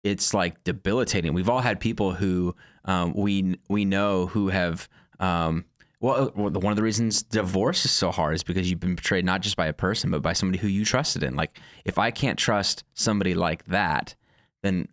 it's 0.03 0.33
like 0.33 0.63
debilitating. 0.63 1.33
We've 1.33 1.49
all 1.49 1.61
had 1.61 1.79
people 1.79 2.13
who 2.13 2.55
um, 2.85 3.13
we 3.13 3.57
we 3.69 3.85
know 3.85 4.27
who 4.27 4.49
have 4.49 4.87
um, 5.19 5.65
well, 5.99 6.31
well, 6.35 6.51
one 6.51 6.71
of 6.71 6.75
the 6.75 6.83
reasons 6.83 7.23
divorce 7.23 7.85
is 7.85 7.91
so 7.91 8.11
hard 8.11 8.35
is 8.35 8.43
because 8.43 8.69
you've 8.69 8.81
been 8.81 8.95
betrayed 8.95 9.23
not 9.23 9.41
just 9.41 9.55
by 9.55 9.67
a 9.67 9.73
person 9.73 10.11
but 10.11 10.21
by 10.21 10.33
somebody 10.33 10.59
who 10.59 10.67
you 10.67 10.83
trusted 10.83 11.23
in. 11.23 11.35
Like 11.35 11.59
if 11.85 11.97
I 11.97 12.11
can't 12.11 12.37
trust 12.37 12.83
somebody 12.93 13.33
like 13.33 13.65
that, 13.65 14.15
then 14.61 14.89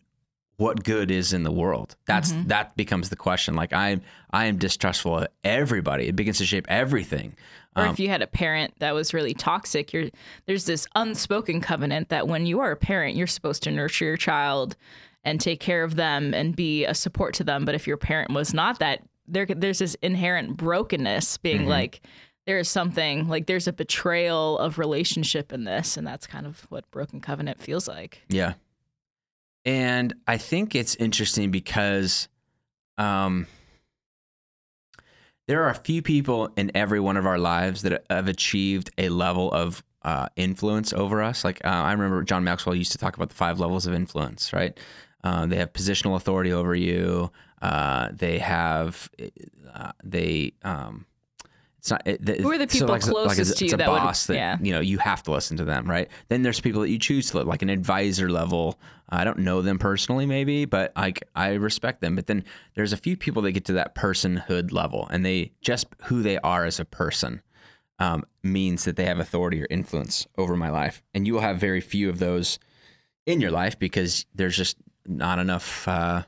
what 0.60 0.84
good 0.84 1.10
is 1.10 1.32
in 1.32 1.42
the 1.42 1.50
world? 1.50 1.96
That's 2.06 2.32
that 2.46 2.76
becomes 2.76 3.08
the 3.08 3.16
question. 3.16 3.54
Like 3.54 3.72
I 3.72 3.98
I 4.30 4.44
am 4.44 4.58
distrustful 4.58 5.18
of 5.18 5.28
everybody. 5.42 6.06
It 6.06 6.16
begins 6.16 6.36
to 6.38 6.44
shape 6.46 6.66
everything. 6.68 7.34
or 7.74 7.84
Um, 7.84 7.90
if 7.90 7.98
you 7.98 8.08
had 8.10 8.20
a 8.20 8.26
parent 8.26 8.74
that 8.78 8.92
was 8.94 9.14
really 9.14 9.32
toxic, 9.32 9.92
you're 9.94 10.10
there's 10.46 10.66
this 10.66 10.86
unspoken 10.94 11.62
covenant 11.62 12.10
that 12.10 12.28
when 12.28 12.44
you 12.44 12.60
are 12.60 12.72
a 12.72 12.76
parent, 12.76 13.16
you're 13.16 13.26
supposed 13.26 13.62
to 13.62 13.70
nurture 13.70 14.04
your 14.04 14.16
child 14.18 14.76
and 15.24 15.40
take 15.40 15.60
care 15.60 15.82
of 15.82 15.96
them 15.96 16.34
and 16.34 16.54
be 16.54 16.84
a 16.84 16.94
support 16.94 17.32
to 17.34 17.44
them. 17.44 17.64
But 17.64 17.74
if 17.74 17.86
your 17.86 17.96
parent 17.96 18.30
was 18.32 18.52
not 18.52 18.78
that, 18.80 19.02
there 19.26 19.46
there's 19.46 19.78
this 19.78 19.96
inherent 20.02 20.58
brokenness 20.58 21.38
being 21.38 21.66
like 21.66 22.02
there 22.46 22.58
is 22.58 22.68
something 22.68 23.28
like 23.28 23.46
there's 23.46 23.68
a 23.68 23.72
betrayal 23.72 24.58
of 24.58 24.78
relationship 24.78 25.52
in 25.52 25.64
this, 25.64 25.96
and 25.96 26.06
that's 26.06 26.26
kind 26.26 26.46
of 26.46 26.66
what 26.68 26.90
broken 26.90 27.20
covenant 27.20 27.60
feels 27.62 27.88
like. 27.88 28.22
Yeah. 28.28 28.54
And 29.64 30.14
I 30.26 30.38
think 30.38 30.74
it's 30.74 30.94
interesting 30.96 31.50
because 31.50 32.28
um, 32.98 33.46
there 35.46 35.62
are 35.64 35.70
a 35.70 35.74
few 35.74 36.02
people 36.02 36.50
in 36.56 36.70
every 36.74 37.00
one 37.00 37.16
of 37.16 37.26
our 37.26 37.38
lives 37.38 37.82
that 37.82 38.04
have 38.08 38.28
achieved 38.28 38.90
a 38.96 39.08
level 39.08 39.52
of 39.52 39.82
uh, 40.02 40.28
influence 40.36 40.92
over 40.92 41.22
us. 41.22 41.44
Like 41.44 41.64
uh, 41.64 41.68
I 41.68 41.92
remember 41.92 42.22
John 42.22 42.44
Maxwell 42.44 42.74
used 42.74 42.92
to 42.92 42.98
talk 42.98 43.16
about 43.16 43.28
the 43.28 43.34
five 43.34 43.60
levels 43.60 43.86
of 43.86 43.94
influence, 43.94 44.52
right? 44.52 44.78
Uh, 45.22 45.46
they 45.46 45.56
have 45.56 45.72
positional 45.72 46.16
authority 46.16 46.52
over 46.52 46.74
you. 46.74 47.30
Uh, 47.60 48.08
they 48.12 48.38
have, 48.38 49.10
uh, 49.74 49.92
they, 50.02 50.54
um, 50.62 51.04
it's 51.80 51.90
not. 51.90 52.02
It, 52.06 52.40
Who 52.40 52.52
are 52.52 52.58
the 52.58 52.66
people 52.66 52.88
like, 52.88 53.00
closest 53.00 53.40
it's, 53.40 53.58
to 53.58 53.64
it's 53.64 53.72
you 53.72 53.74
a 53.74 53.78
that 53.78 53.88
would- 53.90 53.96
boss 53.96 54.26
that 54.26 54.34
yeah. 54.36 54.58
you 54.60 54.70
know 54.70 54.80
you 54.80 54.98
have 54.98 55.22
to 55.22 55.30
listen 55.30 55.56
to 55.56 55.64
them, 55.64 55.88
right? 55.88 56.10
Then 56.28 56.42
there's 56.42 56.60
people 56.60 56.82
that 56.82 56.90
you 56.90 56.98
choose 56.98 57.30
to 57.30 57.42
like 57.42 57.62
an 57.62 57.70
advisor 57.70 58.30
level. 58.30 58.78
I 59.08 59.24
don't 59.24 59.38
know 59.38 59.62
them 59.62 59.78
personally, 59.78 60.26
maybe, 60.26 60.66
but 60.66 60.92
like 60.94 61.22
I 61.34 61.54
respect 61.54 62.02
them. 62.02 62.16
But 62.16 62.26
then 62.26 62.44
there's 62.74 62.92
a 62.92 62.98
few 62.98 63.16
people 63.16 63.40
that 63.42 63.52
get 63.52 63.64
to 63.64 63.72
that 63.72 63.94
personhood 63.94 64.72
level, 64.72 65.08
and 65.10 65.24
they 65.24 65.52
just 65.62 65.86
who 66.04 66.22
they 66.22 66.36
are 66.40 66.66
as 66.66 66.78
a 66.78 66.84
person 66.84 67.40
um, 67.98 68.24
means 68.42 68.84
that 68.84 68.96
they 68.96 69.06
have 69.06 69.18
authority 69.18 69.62
or 69.62 69.66
influence 69.70 70.26
over 70.36 70.56
my 70.56 70.68
life. 70.68 71.02
And 71.14 71.26
you 71.26 71.32
will 71.32 71.40
have 71.40 71.56
very 71.58 71.80
few 71.80 72.10
of 72.10 72.18
those 72.18 72.58
in 73.24 73.40
your 73.40 73.50
life 73.50 73.78
because 73.78 74.26
there's 74.34 74.56
just 74.56 74.76
not 75.06 75.38
enough. 75.38 75.88
Uh, 75.88 76.24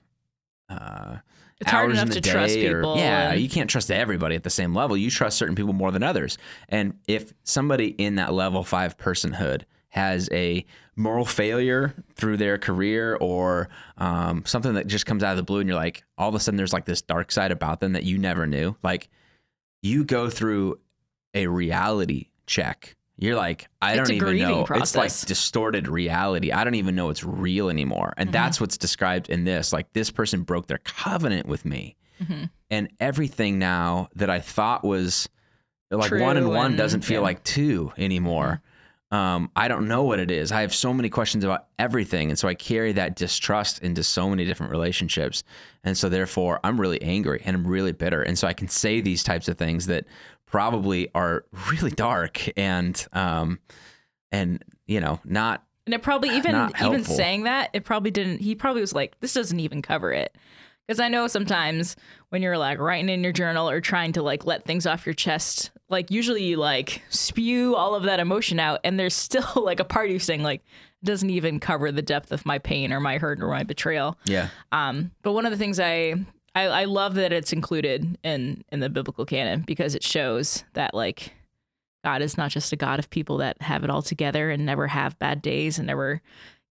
uh, 0.70 1.16
It's 1.62 1.70
hard 1.70 1.90
enough 1.90 2.08
the 2.08 2.20
to 2.20 2.30
trust 2.30 2.56
or- 2.56 2.60
people 2.60 2.96
yeah, 2.96 3.34
you 3.34 3.48
can't 3.48 3.70
trust 3.70 3.90
everybody 3.90 4.34
at 4.36 4.42
the 4.42 4.50
same 4.50 4.74
level. 4.74 4.96
You 4.96 5.10
trust 5.10 5.38
certain 5.38 5.54
people 5.54 5.72
more 5.72 5.90
than 5.90 6.02
others. 6.02 6.38
And 6.68 6.94
if 7.08 7.32
somebody 7.44 7.88
in 7.88 8.16
that 8.16 8.32
level 8.32 8.62
five 8.62 8.96
personhood 8.96 9.62
has 9.88 10.28
a 10.32 10.64
moral 10.96 11.24
failure 11.24 11.94
through 12.14 12.36
their 12.38 12.58
career 12.58 13.16
or 13.20 13.68
um, 13.98 14.42
something 14.46 14.74
that 14.74 14.86
just 14.86 15.06
comes 15.06 15.22
out 15.22 15.32
of 15.32 15.36
the 15.36 15.42
blue 15.42 15.60
and 15.60 15.68
you're 15.68 15.76
like, 15.76 16.02
all 16.18 16.28
of 16.28 16.34
a 16.34 16.40
sudden 16.40 16.56
there's 16.56 16.72
like 16.72 16.84
this 16.84 17.02
dark 17.02 17.30
side 17.30 17.52
about 17.52 17.80
them 17.80 17.92
that 17.92 18.04
you 18.04 18.18
never 18.18 18.46
knew. 18.46 18.74
Like 18.82 19.08
you 19.82 20.04
go 20.04 20.30
through 20.30 20.78
a 21.34 21.46
reality 21.46 22.28
check. 22.46 22.96
You're 23.18 23.36
like, 23.36 23.68
I 23.80 23.94
It's 23.94 24.08
don't 24.08 24.16
even 24.16 24.38
know. 24.38 24.66
It's 24.70 24.96
like 24.96 25.12
distorted 25.26 25.86
reality. 25.86 26.50
I 26.50 26.64
don't 26.64 26.74
even 26.74 26.94
know 26.96 27.10
it's 27.10 27.22
real 27.22 27.68
anymore. 27.68 28.14
And 28.16 28.28
Mm-hmm. 28.28 28.32
that's 28.32 28.60
what's 28.60 28.76
described 28.78 29.28
in 29.30 29.44
this. 29.44 29.72
Like 29.72 29.92
this 29.92 30.10
person 30.10 30.42
broke 30.42 30.66
their 30.66 30.78
covenant 30.78 31.46
with 31.46 31.64
me. 31.64 31.96
Mhm. 32.22 32.50
and 32.70 32.88
everything 33.00 33.58
now 33.58 34.08
that 34.14 34.30
I 34.30 34.38
thought 34.38 34.84
was 34.84 35.28
like 35.90 36.08
True 36.08 36.22
one 36.22 36.36
and 36.36 36.48
one 36.48 36.66
and- 36.66 36.76
doesn't 36.76 37.00
feel 37.02 37.16
yeah. 37.20 37.24
like 37.24 37.42
two 37.42 37.92
anymore. 37.98 38.62
Um, 39.12 39.50
I 39.54 39.68
don't 39.68 39.88
know 39.88 40.04
what 40.04 40.20
it 40.20 40.30
is. 40.30 40.52
I 40.52 40.62
have 40.62 40.74
so 40.74 40.94
many 40.94 41.10
questions 41.10 41.44
about 41.44 41.66
everything, 41.78 42.30
and 42.30 42.38
so 42.38 42.48
I 42.48 42.54
carry 42.54 42.92
that 42.92 43.14
distrust 43.14 43.80
into 43.80 44.02
so 44.02 44.30
many 44.30 44.46
different 44.46 44.72
relationships, 44.72 45.44
and 45.84 45.96
so 45.96 46.08
therefore 46.08 46.60
I'm 46.64 46.80
really 46.80 47.00
angry 47.02 47.42
and 47.44 47.54
I'm 47.54 47.66
really 47.66 47.92
bitter, 47.92 48.22
and 48.22 48.38
so 48.38 48.48
I 48.48 48.54
can 48.54 48.68
say 48.68 49.02
these 49.02 49.22
types 49.22 49.48
of 49.48 49.58
things 49.58 49.86
that 49.86 50.06
probably 50.46 51.10
are 51.14 51.44
really 51.70 51.90
dark 51.90 52.40
and 52.58 53.06
um, 53.12 53.58
and 54.32 54.64
you 54.86 55.00
know 55.00 55.20
not 55.26 55.62
And 55.84 55.94
it 55.94 56.02
probably 56.02 56.30
even 56.30 56.70
even 56.82 57.04
saying 57.04 57.42
that 57.44 57.68
it 57.74 57.84
probably 57.84 58.10
didn't. 58.10 58.40
He 58.40 58.54
probably 58.54 58.80
was 58.80 58.94
like, 58.94 59.20
"This 59.20 59.34
doesn't 59.34 59.60
even 59.60 59.82
cover 59.82 60.10
it." 60.10 60.34
Because 60.86 61.00
I 61.00 61.08
know 61.08 61.26
sometimes 61.28 61.96
when 62.30 62.42
you're 62.42 62.58
like 62.58 62.78
writing 62.78 63.08
in 63.08 63.22
your 63.22 63.32
journal 63.32 63.68
or 63.68 63.80
trying 63.80 64.12
to 64.12 64.22
like 64.22 64.44
let 64.44 64.64
things 64.64 64.86
off 64.86 65.06
your 65.06 65.14
chest, 65.14 65.70
like 65.88 66.10
usually 66.10 66.42
you 66.44 66.56
like 66.56 67.02
spew 67.08 67.76
all 67.76 67.94
of 67.94 68.02
that 68.04 68.20
emotion 68.20 68.58
out, 68.58 68.80
and 68.84 68.98
there's 68.98 69.14
still 69.14 69.46
like 69.56 69.80
a 69.80 69.84
part 69.84 70.06
of 70.06 70.12
you 70.12 70.18
saying 70.18 70.42
like, 70.42 70.62
"Doesn't 71.04 71.30
even 71.30 71.60
cover 71.60 71.92
the 71.92 72.02
depth 72.02 72.32
of 72.32 72.44
my 72.44 72.58
pain 72.58 72.92
or 72.92 73.00
my 73.00 73.18
hurt 73.18 73.40
or 73.42 73.48
my 73.48 73.62
betrayal." 73.62 74.18
yeah 74.24 74.48
Um, 74.72 75.12
but 75.22 75.32
one 75.32 75.46
of 75.46 75.52
the 75.52 75.58
things 75.58 75.78
I, 75.78 76.14
I 76.54 76.64
I 76.64 76.84
love 76.84 77.14
that 77.14 77.32
it's 77.32 77.52
included 77.52 78.18
in 78.24 78.64
in 78.72 78.80
the 78.80 78.90
biblical 78.90 79.24
canon 79.24 79.62
because 79.66 79.94
it 79.94 80.02
shows 80.02 80.64
that 80.74 80.94
like 80.94 81.32
God 82.04 82.22
is 82.22 82.36
not 82.36 82.50
just 82.50 82.72
a 82.72 82.76
God 82.76 82.98
of 82.98 83.08
people 83.08 83.36
that 83.38 83.62
have 83.62 83.84
it 83.84 83.90
all 83.90 84.02
together 84.02 84.50
and 84.50 84.66
never 84.66 84.88
have 84.88 85.18
bad 85.20 85.40
days 85.42 85.78
and 85.78 85.86
never 85.86 86.20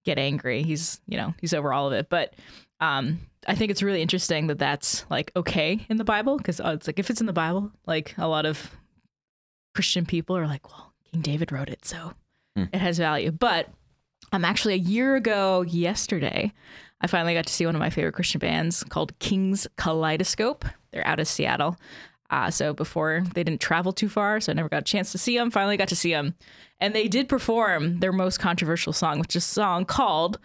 get 0.04 0.20
angry. 0.20 0.64
He's 0.64 1.00
you 1.08 1.18
know 1.18 1.34
he's 1.40 1.54
over 1.54 1.72
all 1.72 1.88
of 1.88 1.94
it. 1.94 2.10
But 2.10 2.34
um, 2.80 3.20
I 3.48 3.56
think 3.56 3.72
it's 3.72 3.82
really 3.84 4.02
interesting 4.02 4.48
that 4.48 4.60
that's 4.60 5.06
like 5.10 5.32
okay 5.36 5.86
in 5.90 5.98
the 5.98 6.04
Bible 6.04 6.38
because 6.38 6.60
it's 6.64 6.88
like 6.88 7.00
if 7.00 7.10
it's 7.10 7.22
in 7.22 7.28
the 7.28 7.34
Bible, 7.34 7.72
like 7.88 8.14
a 8.18 8.28
lot 8.28 8.46
of 8.46 8.72
Christian 9.74 10.06
people 10.06 10.38
are 10.38 10.48
like, 10.48 10.70
well, 10.70 10.94
King 11.12 11.22
David 11.22 11.52
wrote 11.52 11.70
it, 11.70 11.86
so 11.86 12.14
Hmm. 12.56 12.66
it 12.74 12.82
has 12.82 12.98
value. 12.98 13.32
But 13.32 13.70
I'm 14.34 14.44
um, 14.44 14.46
actually, 14.46 14.74
a 14.74 14.78
year 14.78 15.16
ago 15.16 15.62
yesterday, 15.62 16.52
I 17.00 17.08
finally 17.08 17.34
got 17.34 17.46
to 17.48 17.54
see 17.54 17.66
one 17.66 17.76
of 17.76 17.80
my 17.80 17.90
favorite 17.90 18.14
Christian 18.14 18.40
bands 18.40 18.84
called 18.84 19.18
King's 19.20 19.68
Kaleidoscope. 19.78 20.66
They're 20.92 21.08
out 21.08 21.20
of 21.22 21.28
Seattle. 21.28 21.78
Uh, 22.30 22.50
so 22.52 22.74
before 22.74 23.24
they 23.34 23.44
didn't 23.44 23.62
travel 23.62 23.92
too 23.94 24.08
far, 24.10 24.40
so 24.40 24.52
I 24.52 24.56
never 24.56 24.70
got 24.70 24.82
a 24.82 24.86
chance 24.86 25.12
to 25.14 25.18
see 25.18 25.38
them. 25.38 25.50
Finally 25.52 25.78
got 25.78 25.88
to 25.90 25.96
see 25.96 26.12
them, 26.12 26.36
and 26.80 26.94
they 26.94 27.08
did 27.08 27.28
perform 27.30 28.00
their 28.00 28.14
most 28.14 28.40
controversial 28.40 28.94
song, 28.94 29.20
which 29.20 29.36
is 29.36 29.44
a 29.44 29.48
song 29.48 29.86
called 29.86 30.40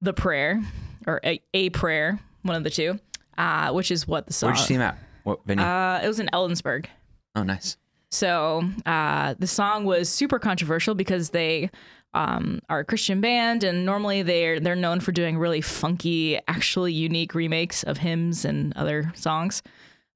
"The 0.00 0.12
Prayer" 0.12 0.62
or 1.06 1.20
"A, 1.24 1.40
a 1.52 1.70
Prayer," 1.70 2.20
one 2.44 2.54
of 2.56 2.62
the 2.64 2.70
two, 2.70 2.98
uh, 3.36 3.72
which 3.72 3.90
is 3.90 4.06
what 4.06 4.26
the 4.26 4.32
song. 4.32 4.48
where'd 4.50 4.58
you 4.60 4.64
see 4.64 4.74
him 4.74 4.82
at 4.82 4.96
what 5.24 5.44
venue 5.44 5.64
Uh, 5.64 6.00
it 6.04 6.06
was 6.08 6.20
in 6.20 6.28
Ellensburg. 6.32 6.86
oh 7.34 7.42
nice 7.42 7.76
So 8.10 8.62
uh, 8.86 9.34
the 9.38 9.46
song 9.48 9.84
was 9.84 10.08
super 10.08 10.38
controversial 10.38 10.94
because 10.94 11.30
they 11.30 11.70
um, 12.14 12.60
are 12.68 12.78
a 12.78 12.84
Christian 12.84 13.20
band, 13.20 13.64
and 13.64 13.84
normally 13.84 14.22
they're 14.22 14.60
they're 14.60 14.76
known 14.76 15.00
for 15.00 15.10
doing 15.10 15.36
really 15.36 15.60
funky, 15.60 16.38
actually 16.46 16.92
unique 16.92 17.34
remakes 17.34 17.82
of 17.82 17.98
hymns 17.98 18.44
and 18.44 18.72
other 18.76 19.10
songs. 19.16 19.62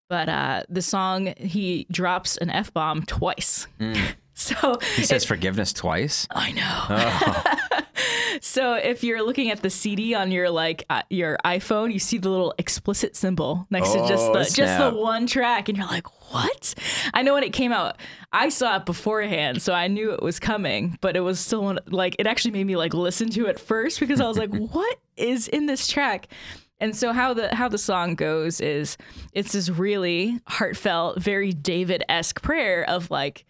But 0.09 0.29
uh, 0.29 0.63
the 0.69 0.81
song 0.81 1.35
he 1.39 1.87
drops 1.91 2.37
an 2.37 2.51
f 2.51 2.73
bomb 2.73 3.03
twice. 3.05 3.67
So 4.41 4.79
he 4.95 5.03
says 5.03 5.25
forgiveness 5.25 5.73
twice 5.73 6.29
I 6.31 6.53
know. 6.53 6.85
oh 6.91 7.83
So 8.40 8.75
if 8.75 9.02
you're 9.04 9.23
looking 9.23 9.50
at 9.50 9.62
the 9.62 9.71
CD 9.71 10.14
on 10.14 10.30
your 10.30 10.50
like 10.50 10.85
uh, 10.90 11.02
your 11.11 11.38
iPhone, 11.45 11.92
you 11.92 11.99
see 11.99 12.18
the 12.18 12.28
little 12.28 12.54
explicit 12.59 13.16
symbol 13.16 13.66
next 13.71 13.92
to 13.92 13.99
just 14.07 14.28
Oh, 14.28 14.33
the 14.33 14.45
just 14.45 14.78
the 14.78 14.90
one 14.90 15.26
track, 15.26 15.68
and 15.68 15.76
you're 15.78 15.87
like, 15.87 16.07
"What?" 16.33 16.75
I 17.14 17.23
know 17.23 17.35
when 17.35 17.42
it 17.42 17.52
came 17.52 17.73
out, 17.73 17.97
I 18.33 18.49
saw 18.49 18.76
it 18.76 18.87
beforehand, 18.87 19.62
so 19.62 19.73
I 19.73 19.88
knew 19.88 20.12
it 20.12 20.23
was 20.23 20.38
coming. 20.38 20.99
But 21.00 21.16
it 21.16 21.21
was 21.21 21.40
still 21.40 21.62
one, 21.62 21.78
like 21.87 22.16
it 22.18 22.26
actually 22.26 22.52
made 22.52 22.66
me 22.66 22.76
like 22.76 22.95
listen 22.95 23.30
to 23.30 23.47
it 23.47 23.59
first 23.59 24.00
because 24.00 24.21
I 24.21 24.28
was 24.28 24.38
like, 24.38 24.50
"What 24.73 24.99
is 25.16 25.49
in 25.49 25.66
this 25.66 25.87
track?" 25.87 26.28
And 26.80 26.95
so 26.95 27.12
how 27.12 27.35
the 27.35 27.54
how 27.54 27.68
the 27.68 27.78
song 27.78 28.14
goes 28.14 28.61
is 28.61 28.97
it's 29.33 29.52
this 29.52 29.68
really 29.68 30.40
heartfelt, 30.47 31.21
very 31.21 31.52
David 31.52 32.04
esque 32.09 32.42
prayer 32.42 32.88
of 32.88 33.11
like. 33.11 33.45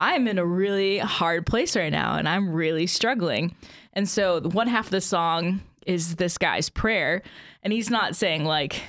I'm 0.00 0.26
in 0.28 0.38
a 0.38 0.44
really 0.44 0.98
hard 0.98 1.46
place 1.46 1.76
right 1.76 1.92
now 1.92 2.16
and 2.16 2.28
I'm 2.28 2.52
really 2.52 2.86
struggling. 2.86 3.54
And 3.94 4.08
so 4.08 4.40
one 4.40 4.66
half 4.66 4.86
of 4.86 4.90
the 4.90 5.00
song 5.00 5.60
is 5.86 6.16
this 6.16 6.36
guy's 6.38 6.68
prayer 6.68 7.22
and 7.62 7.72
he's 7.72 7.90
not 7.90 8.16
saying 8.16 8.44
like 8.44 8.82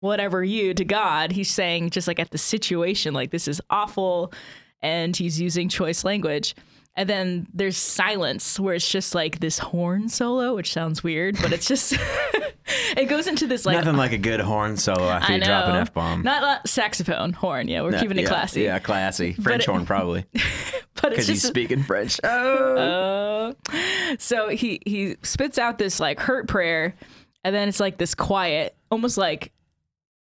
whatever 0.00 0.44
you 0.44 0.74
to 0.74 0.84
God. 0.84 1.32
He's 1.32 1.50
saying 1.50 1.90
just 1.90 2.08
like 2.08 2.18
at 2.18 2.30
the 2.30 2.38
situation 2.38 3.14
like 3.14 3.30
this 3.30 3.48
is 3.48 3.60
awful 3.70 4.32
and 4.80 5.16
he's 5.16 5.40
using 5.40 5.68
choice 5.68 6.04
language. 6.04 6.54
And 6.94 7.08
then 7.08 7.46
there's 7.54 7.76
silence 7.76 8.58
where 8.58 8.74
it's 8.74 8.90
just 8.90 9.14
like 9.14 9.38
this 9.38 9.58
horn 9.58 10.08
solo, 10.08 10.56
which 10.56 10.72
sounds 10.72 11.04
weird, 11.04 11.40
but 11.40 11.52
it's 11.52 11.68
just 11.68 11.96
it 12.96 13.06
goes 13.06 13.26
into 13.26 13.46
this 13.46 13.64
like 13.66 13.76
nothing 13.76 13.96
like 13.96 14.12
a 14.12 14.18
good 14.18 14.40
horn 14.40 14.76
solo 14.76 15.08
after 15.08 15.32
I 15.32 15.36
you 15.36 15.42
drop 15.42 15.66
an 15.66 15.76
f-bomb 15.76 16.22
Not, 16.22 16.42
not 16.42 16.68
saxophone 16.68 17.32
horn. 17.32 17.68
Yeah, 17.68 17.82
we're 17.82 17.98
keeping 17.98 18.18
it 18.18 18.22
yeah, 18.22 18.28
classy. 18.28 18.62
yeah 18.62 18.78
classy 18.78 19.32
french 19.34 19.62
it- 19.64 19.70
horn 19.70 19.86
probably 19.86 20.24
but 21.00 21.10
because 21.10 21.26
he's 21.26 21.42
speaking 21.42 21.82
french 21.82 22.20
oh 22.24 23.54
Uh, 23.72 24.14
so 24.18 24.48
he 24.48 24.80
he 24.84 25.16
spits 25.22 25.58
out 25.58 25.78
this 25.78 26.00
like 26.00 26.20
hurt 26.20 26.48
prayer, 26.48 26.94
and 27.44 27.54
then 27.54 27.68
it's 27.68 27.80
like 27.80 27.98
this 27.98 28.14
quiet, 28.14 28.74
almost 28.90 29.16
like, 29.18 29.52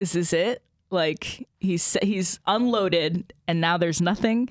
is 0.00 0.12
this 0.12 0.32
it? 0.32 0.62
Like 0.90 1.46
he's 1.60 1.96
he's 2.02 2.38
unloaded, 2.46 3.32
and 3.48 3.60
now 3.60 3.76
there's 3.78 4.00
nothing, 4.00 4.48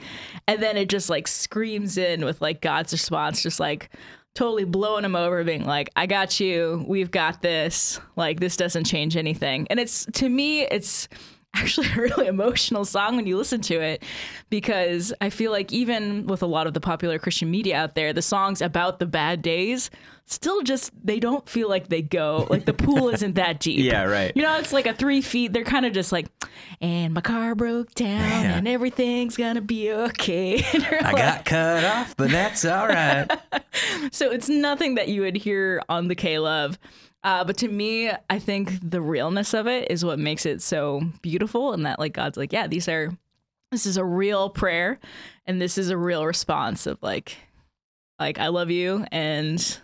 and 0.48 0.62
then 0.62 0.76
it 0.78 0.90
just 0.90 1.10
like 1.10 1.28
screams 1.28 1.98
in 1.98 2.26
with 2.26 2.42
like 2.42 2.62
God's 2.62 2.92
response, 2.94 3.42
just 3.42 3.60
like 3.60 3.90
totally 4.36 4.66
blowing 4.66 5.06
him 5.06 5.16
over, 5.16 5.44
being 5.44 5.66
like, 5.66 5.90
"I 5.96 6.06
got 6.06 6.40
you, 6.40 6.84
we've 6.88 7.12
got 7.12 7.42
this. 7.42 8.00
Like 8.16 8.40
this 8.40 8.58
doesn't 8.58 8.86
change 8.86 9.16
anything." 9.18 9.68
And 9.70 9.80
it's 9.80 10.06
to 10.14 10.30
me, 10.30 10.62
it's 10.62 11.08
actually 11.64 11.88
a 11.88 11.96
really 12.02 12.28
emotional 12.28 12.84
song 12.84 13.16
when 13.16 13.28
you 13.28 13.38
listen 13.38 13.62
to 13.62 13.80
it 13.80 14.04
because 14.50 15.14
I 15.22 15.30
feel 15.30 15.52
like 15.52 15.72
even 15.72 16.26
with 16.26 16.42
a 16.42 16.48
lot 16.48 16.66
of 16.68 16.74
the 16.74 16.82
popular 16.82 17.20
Christian 17.20 17.52
media 17.52 17.78
out 17.78 17.96
there, 17.96 18.12
the 18.12 18.22
songs 18.24 18.62
about 18.62 19.00
the 19.00 19.06
bad 19.06 19.42
days 19.42 19.90
still 20.26 20.62
just 20.62 20.92
they 21.06 21.20
don't 21.20 21.48
feel 21.50 21.68
like 21.70 21.90
they 21.90 22.02
go 22.02 22.48
like 22.50 22.66
the 22.66 22.74
pool 22.74 23.10
isn't 23.14 23.36
that 23.36 23.60
deep. 23.60 23.80
Yeah, 23.86 24.04
right. 24.04 24.32
You 24.36 24.42
know, 24.42 24.58
it's 24.58 24.74
like 24.74 24.88
a 24.88 24.94
three 24.94 25.22
feet. 25.22 25.54
They're 25.54 25.64
kind 25.64 25.86
of 25.86 25.94
just 25.94 26.12
like, 26.12 26.26
and 26.82 27.14
my 27.14 27.22
car 27.22 27.54
broke 27.56 27.94
down, 27.94 28.08
Yeah. 28.44 28.58
and 28.58 28.68
everything's 28.68 29.38
gonna 29.38 29.62
be 29.62 29.92
okay. 29.92 30.64
I 30.74 31.12
like- 31.12 31.18
got 31.18 31.46
cut 31.46 31.84
off 31.84 32.16
but 32.18 32.30
that's 32.32 32.66
all 32.66 32.88
right 32.88 33.30
so 34.12 34.32
it's 34.32 34.50
nothing 34.50 34.96
that 34.96 35.08
you 35.08 35.22
would 35.22 35.36
hear 35.36 35.82
on 35.90 36.08
the 36.08 36.16
K 36.16 36.40
Love. 36.40 36.78
Uh, 37.24 37.44
but 37.44 37.58
to 37.58 37.68
me, 37.68 38.12
I 38.30 38.40
think 38.40 38.80
the 38.90 39.02
realness 39.02 39.54
of 39.54 39.66
it 39.68 39.90
is 39.90 40.04
what 40.04 40.20
makes 40.20 40.46
it 40.46 40.62
so 40.62 41.02
beautiful, 41.22 41.74
and 41.74 41.86
that 41.86 42.00
like 42.00 42.14
God's 42.14 42.38
like, 42.38 42.52
yeah, 42.52 42.68
these 42.68 42.88
are, 42.90 43.12
this 43.72 43.86
is 43.86 43.96
a 43.98 44.04
real 44.04 44.50
prayer, 44.50 45.00
and 45.46 45.62
this 45.62 45.78
is 45.78 45.90
a 45.90 45.98
real 45.98 46.26
response 46.26 46.86
of 46.86 47.02
like, 47.02 47.38
like 48.20 48.40
I 48.40 48.48
love 48.50 48.70
you, 48.72 49.06
and 49.12 49.80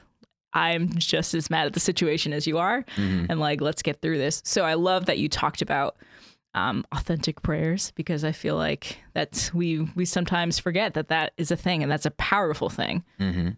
I'm 0.51 0.89
just 0.97 1.33
as 1.33 1.49
mad 1.49 1.67
at 1.67 1.73
the 1.73 1.79
situation 1.79 2.33
as 2.33 2.45
you 2.47 2.57
are, 2.57 2.83
Mhm. 2.97 3.27
and 3.29 3.39
like 3.39 3.61
let's 3.61 3.81
get 3.83 4.01
through 4.01 4.17
this. 4.17 4.41
So 4.45 4.63
I 4.65 4.73
love 4.73 5.05
that 5.05 5.17
you 5.19 5.29
talked 5.29 5.61
about 5.61 5.95
um, 6.55 6.83
authentic 6.91 7.43
prayers 7.43 7.91
because 7.95 8.23
I 8.23 8.31
feel 8.31 8.55
like 8.55 8.97
that 9.13 9.51
we 9.53 9.81
we 9.95 10.03
sometimes 10.05 10.57
forget 10.57 10.95
that 10.95 11.07
that 11.09 11.33
is 11.37 11.51
a 11.51 11.55
thing, 11.55 11.83
and 11.83 11.91
that's 11.91 12.07
a 12.07 12.11
powerful 12.11 12.69
thing. 12.69 13.03
Mm-hmm. 13.19 13.49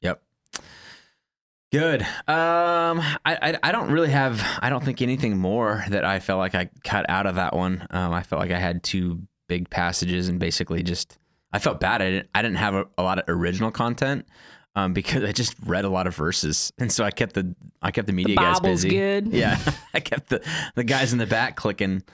Yep. 0.00 0.22
Good. 1.72 2.02
Um, 2.02 2.08
I, 2.26 3.18
I 3.26 3.58
I 3.62 3.72
don't 3.72 3.92
really 3.92 4.10
have. 4.10 4.44
I 4.60 4.70
don't 4.70 4.84
think 4.84 5.02
anything 5.02 5.36
more 5.38 5.84
that 5.88 6.04
I 6.04 6.18
felt 6.18 6.38
like 6.38 6.54
I 6.56 6.68
cut 6.82 7.08
out 7.08 7.26
of 7.26 7.36
that 7.36 7.54
one. 7.54 7.86
Um, 7.90 8.12
I 8.12 8.22
felt 8.24 8.40
like 8.40 8.50
I 8.50 8.58
had 8.58 8.82
two 8.82 9.20
big 9.48 9.70
passages 9.70 10.28
and 10.28 10.38
basically 10.40 10.82
just. 10.82 11.16
I 11.52 11.58
felt 11.58 11.78
bad. 11.80 12.02
I 12.02 12.10
didn't. 12.10 12.28
I 12.34 12.42
didn't 12.42 12.56
have 12.58 12.74
a, 12.74 12.86
a 12.98 13.02
lot 13.02 13.18
of 13.18 13.24
original 13.28 13.70
content. 13.70 14.26
Um, 14.76 14.92
because 14.92 15.24
I 15.24 15.32
just 15.32 15.54
read 15.66 15.84
a 15.84 15.88
lot 15.88 16.06
of 16.06 16.14
verses, 16.14 16.72
and 16.78 16.90
so 16.92 17.02
I 17.04 17.10
kept 17.10 17.34
the 17.34 17.54
I 17.82 17.90
kept 17.90 18.06
the 18.06 18.12
media 18.12 18.36
guys 18.36 18.60
busy. 18.60 18.88
good. 18.90 19.26
Yeah, 19.32 19.58
I 19.94 19.98
kept 20.00 20.28
the 20.28 20.44
the 20.76 20.84
guys 20.84 21.12
in 21.12 21.18
the 21.18 21.26
back 21.26 21.56
clicking, 21.56 22.04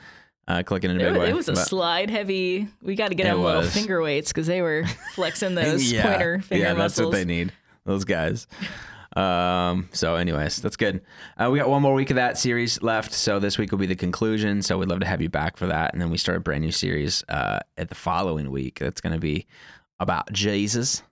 uh, 0.49 0.63
clicking 0.65 0.91
in 0.91 0.97
a 0.99 1.01
It, 1.01 1.03
big 1.05 1.13
was- 1.13 1.21
way. 1.21 1.29
it 1.31 1.35
was 1.37 1.49
a 1.51 1.53
But- 1.53 1.67
slide 1.69 2.09
heavy. 2.11 2.69
We 2.83 2.95
got 2.95 3.09
to 3.09 3.15
get 3.15 3.25
them 3.25 3.43
little 3.43 3.63
finger 3.63 4.01
weights 4.03 4.33
because 4.33 4.47
they 4.47 4.63
were 4.63 4.85
flexing 5.15 5.55
those 5.55 5.93
pointer 5.93 6.41
finger 6.41 6.65
yeah, 6.65 6.73
that's 6.75 6.99
what 6.99 7.13
they 7.13 7.27
need. 7.27 7.53
Those 7.85 8.05
guys. 8.07 8.47
Um. 9.17 9.89
So, 9.93 10.17
anyways, 10.17 10.61
that's 10.61 10.77
good. 10.77 11.01
Uh, 11.37 11.49
we 11.51 11.59
got 11.59 11.69
one 11.69 11.83
more 11.83 11.95
week 11.95 12.11
of 12.11 12.17
that 12.17 12.37
series 12.39 12.83
left. 12.83 13.13
So 13.13 13.39
this 13.39 13.57
week 13.59 13.71
will 13.71 13.79
be 13.79 13.87
the 13.87 13.97
conclusion. 13.97 14.63
So 14.63 14.79
we'd 14.79 14.89
love 14.89 15.01
to 15.01 15.07
have 15.07 15.23
you 15.23 15.29
back 15.29 15.57
for 15.57 15.67
that, 15.67 15.93
and 15.93 16.01
then 16.03 16.11
we 16.11 16.19
start 16.19 16.39
a 16.39 16.41
brand 16.41 16.63
new 16.63 16.73
series 16.73 17.25
uh, 17.29 17.61
at 17.79 17.89
the 17.89 17.95
following 17.95 18.51
week. 18.51 18.79
That's 18.79 19.01
going 19.01 19.15
to 19.15 19.19
be 19.21 19.47
about 19.99 20.33
Jesus. 20.33 21.03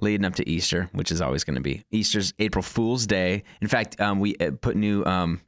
Leading 0.00 0.24
up 0.24 0.34
to 0.34 0.48
Easter, 0.48 0.90
which 0.92 1.12
is 1.12 1.20
always 1.20 1.44
going 1.44 1.54
to 1.54 1.62
be 1.62 1.84
Easter's 1.92 2.34
April 2.40 2.62
Fool's 2.62 3.06
Day. 3.06 3.44
In 3.62 3.68
fact, 3.68 4.00
um, 4.00 4.18
we 4.18 4.36
uh, 4.38 4.50
put 4.60 4.76
new 4.76 5.04
um, 5.04 5.40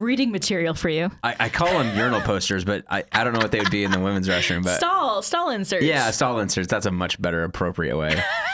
Reading 0.00 0.30
material 0.30 0.74
for 0.74 0.88
you. 0.88 1.10
I, 1.24 1.34
I 1.40 1.48
call 1.48 1.66
them 1.76 1.96
urinal 1.98 2.20
posters, 2.20 2.64
but 2.64 2.84
I, 2.88 3.02
I 3.10 3.24
don't 3.24 3.32
know 3.32 3.40
what 3.40 3.50
they 3.50 3.58
would 3.58 3.72
be 3.72 3.82
in 3.82 3.90
the 3.90 3.98
women's 3.98 4.28
restroom. 4.28 4.62
But 4.62 4.76
Stall, 4.76 5.22
stall 5.22 5.50
inserts. 5.50 5.84
yeah, 5.84 6.12
stall 6.12 6.38
inserts. 6.38 6.68
That's 6.68 6.86
a 6.86 6.92
much 6.92 7.20
better, 7.20 7.42
appropriate 7.42 7.96
way. 7.96 8.22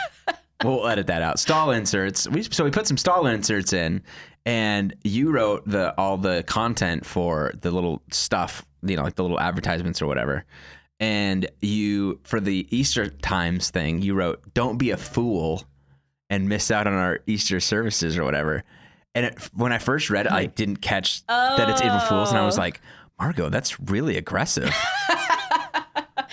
we'll 0.65 0.87
edit 0.89 1.07
that 1.09 1.23
out. 1.23 1.39
Stall 1.39 1.71
inserts. 1.71 2.29
We, 2.29 2.43
so 2.43 2.65
we 2.65 2.71
put 2.71 2.87
some 2.87 2.97
stall 2.97 3.27
inserts 3.27 3.73
in, 3.73 4.03
and 4.47 4.95
you 5.05 5.31
wrote 5.31 5.63
the 5.69 5.95
all 5.99 6.17
the 6.17 6.43
content 6.45 7.07
for 7.07 7.53
the 7.61 7.71
little 7.71 8.03
stuff, 8.11 8.65
you 8.83 8.97
know, 8.97 9.03
like 9.03 9.15
the 9.15 9.23
little 9.23 9.39
advertisements 9.41 10.01
or 10.03 10.07
whatever. 10.07 10.45
And 11.01 11.49
you 11.61 12.21
for 12.25 12.41
the 12.41 12.67
Easter 12.71 13.09
times 13.09 13.71
thing, 13.71 14.01
you 14.03 14.15
wrote, 14.15 14.43
"Don't 14.55 14.79
be 14.79 14.91
a 14.91 14.97
fool 14.97 15.63
and 16.31 16.49
miss 16.49 16.71
out 16.71 16.87
on 16.87 16.95
our 16.95 17.21
Easter 17.27 17.61
services 17.61 18.17
or 18.17 18.25
whatever." 18.25 18.65
And 19.15 19.27
it, 19.27 19.39
when 19.55 19.73
I 19.73 19.79
first 19.79 20.11
read 20.11 20.27
it, 20.27 20.33
I 20.33 20.47
didn't 20.47 20.79
catch 20.79 21.25
that 21.27 21.69
it's 21.69 21.81
April 21.83 22.01
Fools, 22.01 22.31
and 22.31 22.39
I 22.39 22.45
was 22.47 22.59
Oh. 22.59 22.63
like, 22.63 22.81
"Margot, 23.21 23.49
that's 23.49 23.79
really 23.81 24.17
aggressive." 24.17 24.73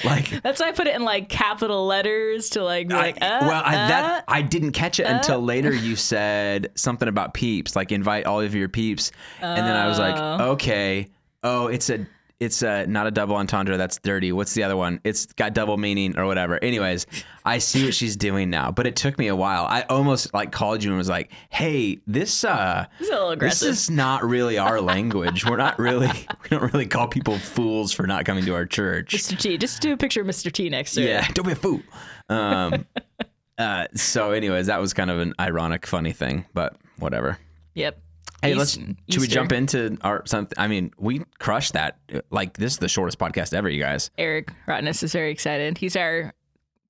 like 0.03 0.29
That's 0.43 0.59
why 0.61 0.69
I 0.69 0.71
put 0.71 0.87
it 0.87 0.95
in 0.95 1.03
like 1.03 1.29
capital 1.29 1.85
letters 1.85 2.49
to 2.51 2.63
like 2.63 2.87
be 2.87 2.93
like, 2.93 3.17
uh, 3.17 3.39
well, 3.41 3.63
I, 3.65 3.75
uh, 3.75 3.87
that 3.87 4.23
I 4.27 4.41
didn't 4.41 4.71
catch 4.71 4.99
it 4.99 5.03
until 5.03 5.39
later. 5.41 5.73
You 5.73 5.95
said 5.95 6.71
something 6.75 7.07
about 7.07 7.33
peeps, 7.33 7.75
like 7.75 7.91
invite 7.91 8.25
all 8.25 8.41
of 8.41 8.55
your 8.55 8.69
peeps, 8.69 9.11
and 9.41 9.57
then 9.65 9.75
I 9.75 9.87
was 9.87 9.99
like, 9.99 10.15
Oh. 10.17 10.51
okay, 10.51 11.09
oh, 11.43 11.67
it's 11.67 11.89
a, 11.89 12.05
it's 12.41 12.63
a 12.63 12.87
not 12.87 13.05
a 13.05 13.11
double 13.11 13.35
entendre. 13.35 13.77
That's 13.77 13.99
dirty. 13.99 14.31
What's 14.31 14.55
the 14.55 14.63
other 14.63 14.75
one? 14.75 14.99
It's 15.03 15.27
got 15.27 15.53
double 15.53 15.77
meaning 15.77 16.17
or 16.17 16.25
whatever. 16.25 16.61
Anyways, 16.63 17.05
I 17.45 17.59
see 17.59 17.85
what 17.85 17.93
she's 17.93 18.15
doing 18.15 18.49
now, 18.49 18.71
but 18.71 18.87
it 18.87 18.95
took 18.95 19.19
me 19.19 19.27
a 19.27 19.35
while. 19.35 19.65
I 19.65 19.83
almost 19.83 20.33
like 20.33 20.51
called 20.51 20.83
you 20.83 20.89
and 20.89 20.97
was 20.97 21.07
like, 21.07 21.31
hey, 21.51 21.99
this, 22.07 22.43
uh, 22.43 22.87
little 22.99 23.35
this 23.35 23.61
is 23.61 23.91
not 23.91 24.23
really 24.23 24.57
our 24.57 24.81
language. 24.81 25.45
We're 25.45 25.55
not 25.55 25.77
really, 25.77 26.07
we 26.07 26.49
don't 26.49 26.73
really 26.73 26.87
call 26.87 27.07
people 27.07 27.37
fools 27.37 27.91
for 27.91 28.07
not 28.07 28.25
coming 28.25 28.43
to 28.45 28.55
our 28.55 28.65
church. 28.65 29.13
Mr. 29.13 29.37
T. 29.37 29.57
Just 29.59 29.79
do 29.79 29.93
a 29.93 29.97
picture 29.97 30.21
of 30.21 30.27
Mr. 30.27 30.51
T 30.51 30.67
next 30.67 30.95
to 30.95 31.03
Yeah, 31.03 31.27
don't 31.33 31.45
be 31.45 31.51
a 31.51 31.55
fool. 31.55 31.81
Um, 32.27 32.87
uh, 33.59 33.85
so, 33.93 34.31
anyways, 34.31 34.65
that 34.65 34.81
was 34.81 34.95
kind 34.95 35.11
of 35.11 35.19
an 35.19 35.35
ironic, 35.39 35.85
funny 35.85 36.11
thing, 36.11 36.45
but 36.55 36.75
whatever. 36.97 37.37
Yep. 37.75 38.01
Hey, 38.41 38.55
let's 38.55 38.71
should 38.73 39.21
we 39.21 39.27
jump 39.27 39.51
into 39.51 39.97
our 40.01 40.25
something? 40.25 40.57
I 40.57 40.67
mean, 40.67 40.91
we 40.97 41.23
crushed 41.39 41.73
that. 41.73 41.99
Like 42.31 42.57
this 42.57 42.73
is 42.73 42.79
the 42.79 42.89
shortest 42.89 43.19
podcast 43.19 43.53
ever, 43.53 43.69
you 43.69 43.79
guys. 43.79 44.09
Eric 44.17 44.51
Rotness 44.67 45.03
is 45.03 45.13
very 45.13 45.31
excited. 45.31 45.77
He's 45.77 45.95
our 45.95 46.33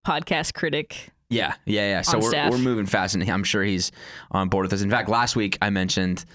podcast 0.06 0.54
critic. 0.54 1.10
Yeah, 1.30 1.54
yeah, 1.66 1.90
yeah. 1.90 2.02
So 2.02 2.20
we're 2.20 2.30
staff. 2.30 2.52
we're 2.52 2.58
moving 2.58 2.86
fast, 2.86 3.16
and 3.16 3.30
I'm 3.30 3.44
sure 3.44 3.64
he's 3.64 3.92
on 4.32 4.50
board 4.50 4.66
with 4.66 4.74
us. 4.74 4.82
In 4.82 4.90
fact, 4.90 5.10
last 5.10 5.36
week 5.36 5.58
I 5.62 5.70
mentioned 5.70 6.26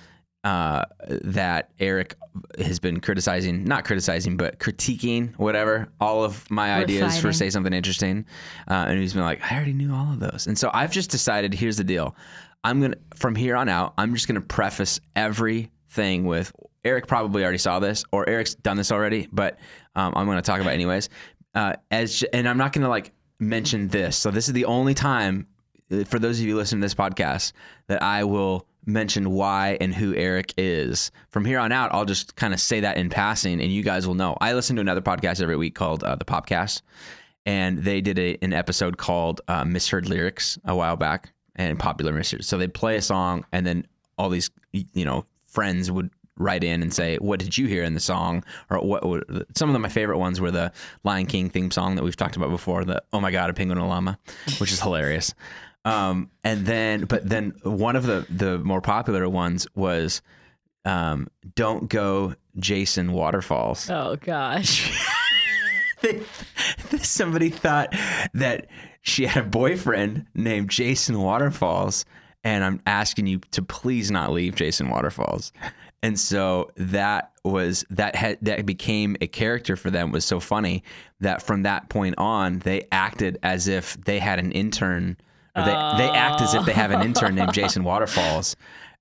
uh, 0.44 0.84
that 1.08 1.70
Eric 1.80 2.14
has 2.58 2.78
been 2.78 3.00
criticizing, 3.00 3.64
not 3.64 3.84
criticizing, 3.84 4.36
but 4.36 4.58
critiquing 4.58 5.34
whatever 5.38 5.88
all 6.00 6.24
of 6.24 6.48
my 6.50 6.74
ideas 6.74 7.18
for 7.18 7.32
say 7.32 7.50
something 7.50 7.72
interesting, 7.72 8.24
uh, 8.68 8.86
and 8.88 8.98
he's 9.00 9.12
been 9.12 9.22
like, 9.22 9.40
I 9.50 9.56
already 9.56 9.72
knew 9.72 9.92
all 9.94 10.12
of 10.12 10.20
those, 10.20 10.46
and 10.46 10.58
so 10.58 10.70
I've 10.72 10.92
just 10.92 11.10
decided. 11.10 11.52
Here's 11.52 11.76
the 11.76 11.84
deal: 11.84 12.14
I'm 12.64 12.80
gonna 12.80 12.96
from 13.14 13.34
here 13.34 13.56
on 13.56 13.68
out, 13.68 13.94
I'm 13.98 14.14
just 14.14 14.26
gonna 14.26 14.40
preface 14.40 15.00
everything 15.14 16.24
with 16.24 16.52
Eric. 16.84 17.06
Probably 17.06 17.42
already 17.42 17.58
saw 17.58 17.78
this, 17.78 18.04
or 18.12 18.28
Eric's 18.28 18.54
done 18.54 18.76
this 18.76 18.92
already, 18.92 19.28
but 19.32 19.58
um, 19.94 20.12
I'm 20.16 20.26
gonna 20.26 20.42
talk 20.42 20.60
about 20.60 20.72
anyways. 20.72 21.08
Uh, 21.54 21.74
as 21.90 22.22
and 22.32 22.48
I'm 22.48 22.58
not 22.58 22.72
gonna 22.72 22.88
like 22.88 23.12
mention 23.38 23.88
this. 23.88 24.16
So 24.16 24.30
this 24.30 24.48
is 24.48 24.54
the 24.54 24.64
only 24.64 24.94
time 24.94 25.46
uh, 25.90 26.04
for 26.04 26.18
those 26.18 26.40
of 26.40 26.46
you 26.46 26.56
listening 26.56 26.80
to 26.80 26.84
this 26.84 26.94
podcast 26.94 27.52
that 27.88 28.02
I 28.02 28.24
will 28.24 28.66
mention 28.84 29.30
why 29.30 29.76
and 29.80 29.94
who 29.94 30.14
Eric 30.14 30.54
is. 30.56 31.10
From 31.30 31.44
here 31.44 31.58
on 31.58 31.72
out, 31.72 31.92
I'll 31.92 32.04
just 32.04 32.36
kind 32.36 32.54
of 32.54 32.60
say 32.60 32.80
that 32.80 32.96
in 32.96 33.10
passing, 33.10 33.60
and 33.60 33.70
you 33.70 33.82
guys 33.82 34.06
will 34.06 34.14
know. 34.14 34.36
I 34.40 34.54
listen 34.54 34.76
to 34.76 34.82
another 34.82 35.00
podcast 35.00 35.40
every 35.42 35.56
week 35.56 35.74
called 35.74 36.04
uh, 36.04 36.16
the 36.16 36.24
Popcast, 36.24 36.82
and 37.44 37.78
they 37.78 38.00
did 38.00 38.18
a, 38.18 38.38
an 38.42 38.52
episode 38.52 38.96
called 38.96 39.40
uh, 39.48 39.64
Misheard 39.64 40.08
Lyrics 40.08 40.58
a 40.64 40.74
while 40.74 40.96
back 40.96 41.32
and 41.56 41.78
popular 41.78 42.12
misheard. 42.12 42.44
So 42.44 42.56
they'd 42.58 42.72
play 42.74 42.96
a 42.96 43.02
song, 43.02 43.44
and 43.52 43.66
then 43.66 43.86
all 44.18 44.28
these 44.28 44.50
you 44.72 45.04
know 45.04 45.26
friends 45.46 45.90
would 45.90 46.10
write 46.38 46.62
in 46.62 46.82
and 46.82 46.92
say, 46.92 47.16
"What 47.16 47.40
did 47.40 47.56
you 47.56 47.66
hear 47.66 47.82
in 47.82 47.94
the 47.94 48.00
song?" 48.00 48.44
Or 48.70 48.78
what? 48.80 49.06
would- 49.06 49.46
Some 49.56 49.74
of 49.74 49.80
my 49.80 49.88
favorite 49.88 50.18
ones 50.18 50.40
were 50.40 50.50
the 50.50 50.72
Lion 51.02 51.26
King 51.26 51.48
theme 51.50 51.70
song 51.70 51.96
that 51.96 52.04
we've 52.04 52.16
talked 52.16 52.36
about 52.36 52.50
before. 52.50 52.84
The 52.84 53.02
"Oh 53.12 53.20
my 53.20 53.30
God, 53.30 53.50
a 53.50 53.54
penguin 53.54 53.78
and 53.78 53.86
a 53.86 53.88
llama," 53.88 54.18
which 54.58 54.70
is 54.72 54.80
hilarious. 54.80 55.34
Um, 55.84 56.30
and 56.44 56.66
then, 56.66 57.04
but 57.04 57.28
then 57.28 57.52
one 57.62 57.96
of 57.96 58.04
the 58.06 58.26
the 58.28 58.58
more 58.58 58.80
popular 58.80 59.28
ones 59.28 59.66
was 59.74 60.20
um, 60.84 61.28
"Don't 61.54 61.88
Go 61.88 62.34
Jason 62.58 63.12
Waterfalls." 63.12 63.88
Oh 63.88 64.16
gosh. 64.16 64.92
they, 66.02 66.20
somebody 66.98 67.50
thought 67.50 67.94
that 68.34 68.66
she 69.06 69.24
had 69.24 69.44
a 69.44 69.48
boyfriend 69.48 70.26
named 70.34 70.68
Jason 70.68 71.20
Waterfalls, 71.20 72.04
and 72.42 72.64
I'm 72.64 72.80
asking 72.86 73.28
you 73.28 73.38
to 73.52 73.62
please 73.62 74.10
not 74.10 74.32
leave 74.32 74.56
Jason 74.56 74.90
Waterfalls. 74.90 75.52
And 76.02 76.18
so 76.18 76.70
that 76.76 77.32
was 77.44 77.84
that 77.90 78.16
had 78.16 78.38
that 78.42 78.66
became 78.66 79.16
a 79.20 79.28
character 79.28 79.76
for 79.76 79.90
them 79.90 80.10
was 80.10 80.24
so 80.24 80.40
funny 80.40 80.82
that 81.20 81.40
from 81.40 81.62
that 81.62 81.88
point 81.88 82.16
on 82.18 82.58
they 82.60 82.86
acted 82.92 83.38
as 83.42 83.68
if 83.68 83.96
they 84.04 84.18
had 84.18 84.38
an 84.38 84.52
intern 84.52 85.16
or 85.54 85.62
they, 85.62 85.70
they 85.70 86.10
act 86.10 86.42
as 86.42 86.54
if 86.54 86.66
they 86.66 86.72
have 86.72 86.90
an 86.90 87.00
intern 87.02 87.34
named 87.34 87.54
Jason 87.54 87.82
Waterfalls. 87.84 88.56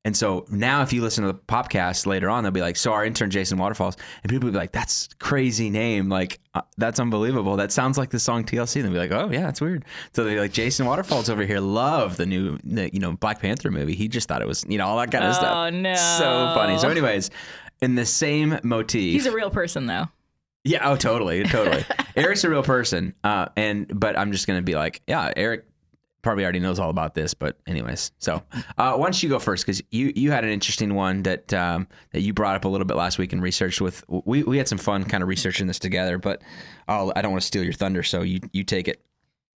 And 0.05 0.15
so 0.15 0.45
now, 0.49 0.81
if 0.83 0.93
you 0.93 1.01
listen 1.01 1.25
to 1.25 1.33
the 1.33 1.37
podcast 1.39 2.05
later 2.05 2.29
on, 2.29 2.43
they'll 2.43 2.51
be 2.51 2.61
like, 2.61 2.77
"So 2.77 2.93
our 2.93 3.03
intern 3.03 3.31
Jason 3.31 3.57
Waterfalls," 3.57 3.97
and 4.23 4.29
people 4.29 4.45
will 4.45 4.53
be 4.53 4.57
like, 4.59 4.71
"That's 4.71 5.09
crazy 5.19 5.69
name! 5.69 6.07
Like, 6.07 6.39
uh, 6.53 6.61
that's 6.77 6.99
unbelievable. 6.99 7.57
That 7.57 7.71
sounds 7.71 7.97
like 7.97 8.11
the 8.11 8.19
song 8.19 8.43
TLC." 8.45 8.77
And 8.77 8.85
they'll 8.85 8.93
be 8.93 9.09
like, 9.09 9.11
"Oh 9.11 9.31
yeah, 9.31 9.41
that's 9.41 9.59
weird." 9.59 9.83
So 10.13 10.23
they're 10.23 10.39
like, 10.39 10.53
"Jason 10.53 10.85
Waterfalls 10.85 11.27
over 11.29 11.43
here 11.43 11.59
love 11.59 12.17
the 12.17 12.25
new, 12.27 12.57
the, 12.63 12.89
you 12.93 12.99
know, 12.99 13.13
Black 13.13 13.41
Panther 13.41 13.71
movie. 13.71 13.95
He 13.95 14.07
just 14.07 14.27
thought 14.29 14.41
it 14.43 14.47
was, 14.47 14.63
you 14.69 14.77
know, 14.77 14.85
all 14.85 14.97
that 14.99 15.11
kind 15.11 15.23
of 15.25 15.33
stuff." 15.33 15.51
Oh 15.53 15.69
no. 15.71 15.95
So 15.95 16.51
funny. 16.55 16.77
So, 16.77 16.87
anyways, 16.87 17.31
in 17.81 17.95
the 17.95 18.05
same 18.05 18.59
motif, 18.63 19.11
He's 19.13 19.25
a 19.25 19.31
real 19.31 19.49
person 19.49 19.87
though. 19.87 20.05
yeah. 20.63 20.87
Oh, 20.87 20.95
totally, 20.95 21.43
totally. 21.45 21.83
Eric's 22.15 22.43
a 22.43 22.49
real 22.49 22.63
person, 22.63 23.15
uh, 23.23 23.47
and 23.57 23.87
but 23.99 24.17
I'm 24.17 24.31
just 24.31 24.45
gonna 24.45 24.61
be 24.61 24.75
like, 24.75 25.01
yeah, 25.07 25.33
Eric 25.35 25.65
probably 26.25 26.43
already 26.43 26.59
knows 26.59 26.79
all 26.79 26.89
about 26.89 27.13
this. 27.13 27.35
But 27.35 27.57
anyways, 27.67 28.11
so 28.17 28.41
uh, 28.79 28.95
why 28.95 29.05
don't 29.05 29.21
you 29.21 29.29
go 29.29 29.37
first? 29.37 29.63
Because 29.63 29.81
you 29.91 30.11
you 30.15 30.31
had 30.31 30.43
an 30.43 30.49
interesting 30.49 30.95
one 30.95 31.21
that 31.23 31.53
um, 31.53 31.87
that 32.11 32.21
you 32.21 32.33
brought 32.33 32.55
up 32.55 32.65
a 32.65 32.67
little 32.67 32.85
bit 32.85 32.97
last 32.97 33.19
week 33.19 33.31
and 33.31 33.41
researched 33.41 33.79
with. 33.79 34.03
We 34.09 34.41
we 34.43 34.57
had 34.57 34.67
some 34.67 34.79
fun 34.79 35.05
kind 35.05 35.21
of 35.21 35.29
researching 35.29 35.67
this 35.67 35.77
together, 35.77 36.17
but 36.17 36.41
I'll, 36.87 37.13
I 37.15 37.21
don't 37.21 37.31
want 37.31 37.43
to 37.43 37.47
steal 37.47 37.63
your 37.63 37.73
thunder, 37.73 38.01
so 38.01 38.23
you 38.23 38.41
you 38.51 38.63
take 38.63 38.87
it. 38.87 39.01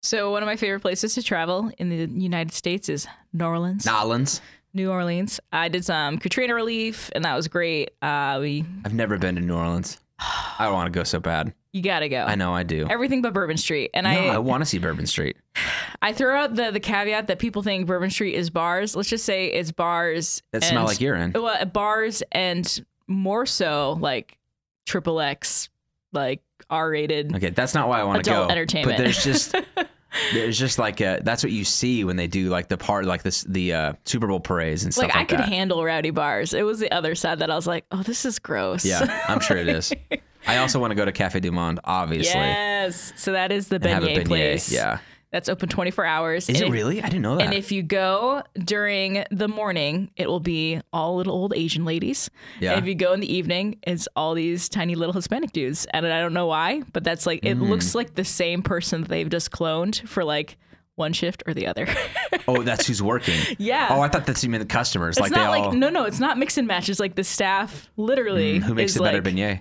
So 0.02 0.32
one 0.32 0.42
of 0.42 0.46
my 0.46 0.56
favorite 0.56 0.80
places 0.80 1.14
to 1.14 1.22
travel 1.22 1.70
in 1.78 1.88
the 1.88 2.08
United 2.20 2.52
States 2.52 2.88
is 2.88 3.06
New 3.32 3.44
Orleans. 3.44 3.86
New 3.86 3.92
Orleans. 3.92 4.40
New 4.74 4.90
Orleans. 4.90 5.40
I 5.52 5.68
did 5.68 5.84
some 5.84 6.18
Katrina 6.18 6.54
relief, 6.54 7.10
and 7.14 7.24
that 7.24 7.34
was 7.36 7.46
great. 7.46 7.92
Uh, 8.02 8.38
we 8.40 8.64
I've 8.84 8.92
never 8.92 9.18
been 9.18 9.36
to 9.36 9.40
New 9.40 9.56
Orleans. 9.56 9.98
I 10.58 10.68
want 10.70 10.92
to 10.92 10.98
go 10.98 11.04
so 11.04 11.20
bad. 11.20 11.54
you 11.72 11.82
gotta 11.82 12.08
go. 12.08 12.24
I 12.24 12.34
know 12.34 12.52
I 12.52 12.64
do. 12.64 12.88
Everything 12.90 13.22
but 13.22 13.32
Bourbon 13.32 13.56
Street, 13.56 13.90
and 13.94 14.04
No, 14.04 14.10
I 14.10 14.34
I 14.34 14.38
want 14.38 14.62
to 14.62 14.66
see 14.66 14.78
Bourbon 14.78 15.06
Street. 15.06 15.36
I 16.08 16.12
throw 16.12 16.36
out 16.38 16.54
the 16.54 16.70
the 16.70 16.80
caveat 16.80 17.26
that 17.26 17.38
people 17.38 17.62
think 17.62 17.86
Bourbon 17.86 18.10
Street 18.10 18.34
is 18.34 18.50
bars. 18.50 18.94
Let's 18.94 19.08
just 19.08 19.24
say 19.24 19.46
it's 19.48 19.72
bars 19.72 20.42
That 20.52 20.62
and- 20.62 20.70
smell 20.70 20.84
like 20.84 21.00
urine. 21.00 21.32
well, 21.34 21.64
bars 21.66 22.22
and 22.32 22.84
more 23.08 23.46
so 23.46 23.96
like 24.00 24.38
triple 24.86 25.20
X, 25.20 25.68
like 26.12 26.42
R 26.70 26.90
rated. 26.90 27.34
Okay, 27.34 27.50
that's 27.50 27.74
not 27.74 27.88
why 27.88 28.00
I 28.00 28.04
want 28.04 28.24
to 28.24 28.30
go. 28.30 28.48
entertainment. 28.48 28.96
But 28.98 29.02
there's 29.02 29.22
just 29.24 29.54
there's 30.32 30.58
just 30.58 30.78
like 30.78 31.00
a, 31.00 31.20
that's 31.22 31.42
what 31.42 31.52
you 31.52 31.64
see 31.64 32.04
when 32.04 32.16
they 32.16 32.26
do 32.26 32.48
like 32.48 32.68
the 32.68 32.76
part 32.78 33.04
like 33.04 33.22
this 33.22 33.42
the 33.42 33.72
uh, 33.74 33.92
Super 34.04 34.26
Bowl 34.26 34.40
parades 34.40 34.84
and 34.84 34.92
stuff 34.94 35.04
Like 35.08 35.14
like, 35.14 35.22
I 35.22 35.24
could 35.26 35.38
that. 35.40 35.48
handle 35.48 35.84
rowdy 35.84 36.10
bars. 36.10 36.54
It 36.54 36.62
was 36.64 36.78
the 36.78 36.90
other 36.92 37.14
side 37.14 37.40
that 37.40 37.50
I 37.50 37.54
was 37.56 37.66
like, 37.66 37.84
oh, 37.92 38.02
this 38.02 38.24
is 38.24 38.38
gross. 38.38 38.84
yeah, 38.84 39.24
I'm 39.28 39.40
sure 39.40 39.56
it 39.56 39.68
is. 39.68 39.92
I 40.46 40.58
also 40.58 40.78
want 40.78 40.92
to 40.92 40.94
go 40.94 41.04
to 41.04 41.10
Cafe 41.10 41.40
Du 41.40 41.50
Monde, 41.50 41.80
obviously, 41.84 42.38
yes. 42.38 43.12
So 43.16 43.32
that 43.32 43.50
is 43.50 43.66
the 43.68 43.76
and 43.76 43.86
have 43.86 44.04
a 44.04 44.06
beignet 44.06 44.16
beignet. 44.22 44.26
place. 44.26 44.70
Yeah, 44.72 44.98
That's 45.36 45.50
open 45.50 45.68
24 45.68 46.06
hours. 46.06 46.44
is 46.44 46.48
And 46.48 46.56
it 46.56 46.66
if- 46.68 46.72
really? 46.72 47.02
I 47.02 47.08
didn't 47.10 47.20
know 47.20 47.36
that. 47.36 47.44
And 47.44 47.52
if 47.52 47.70
you 47.70 47.82
go 47.82 48.42
during 48.64 49.22
the 49.30 49.48
morning, 49.48 50.10
it 50.16 50.28
will 50.30 50.40
be 50.40 50.80
all 50.94 51.16
little 51.16 51.34
old 51.34 51.52
Asian 51.54 51.84
ladies. 51.84 52.30
Yeah. 52.58 52.70
And 52.72 52.80
if 52.80 52.88
you 52.88 52.94
go 52.94 53.12
in 53.12 53.20
the 53.20 53.30
evening, 53.30 53.76
it's 53.86 54.08
all 54.16 54.32
these 54.32 54.70
tiny 54.70 54.94
little 54.94 55.12
Hispanic 55.12 55.52
dudes. 55.52 55.86
And 55.90 56.06
I 56.06 56.20
don't 56.22 56.32
know 56.32 56.46
why, 56.46 56.84
but 56.94 57.04
that's 57.04 57.26
like, 57.26 57.40
it 57.44 57.58
Mm. 57.58 57.68
looks 57.68 57.94
like 57.94 58.14
the 58.14 58.24
same 58.24 58.62
person 58.62 59.02
that 59.02 59.08
they've 59.10 59.28
just 59.28 59.50
cloned 59.50 60.08
for 60.08 60.24
like 60.24 60.56
one 60.94 61.12
shift 61.12 61.42
or 61.46 61.52
the 61.52 61.66
other. 61.66 61.86
oh, 62.48 62.62
that's 62.62 62.86
who's 62.86 63.02
working. 63.02 63.38
yeah. 63.58 63.88
Oh, 63.90 64.00
I 64.00 64.08
thought 64.08 64.24
that's 64.24 64.42
even 64.42 64.58
the 64.60 64.64
customers. 64.64 65.18
it's 65.18 65.20
like 65.20 65.32
not 65.32 65.52
they 65.52 65.60
like, 65.60 65.64
all. 65.64 65.72
no, 65.74 65.90
no, 65.90 66.04
it's 66.06 66.18
not 66.18 66.38
mix 66.38 66.56
and 66.56 66.66
match. 66.66 66.88
It's 66.88 66.98
like 66.98 67.14
the 67.14 67.24
staff 67.24 67.90
literally. 67.98 68.58
Mm, 68.60 68.62
who 68.62 68.74
makes 68.74 68.92
is 68.92 68.96
a 68.96 69.02
better 69.02 69.20
like, 69.22 69.34
beignet? 69.34 69.60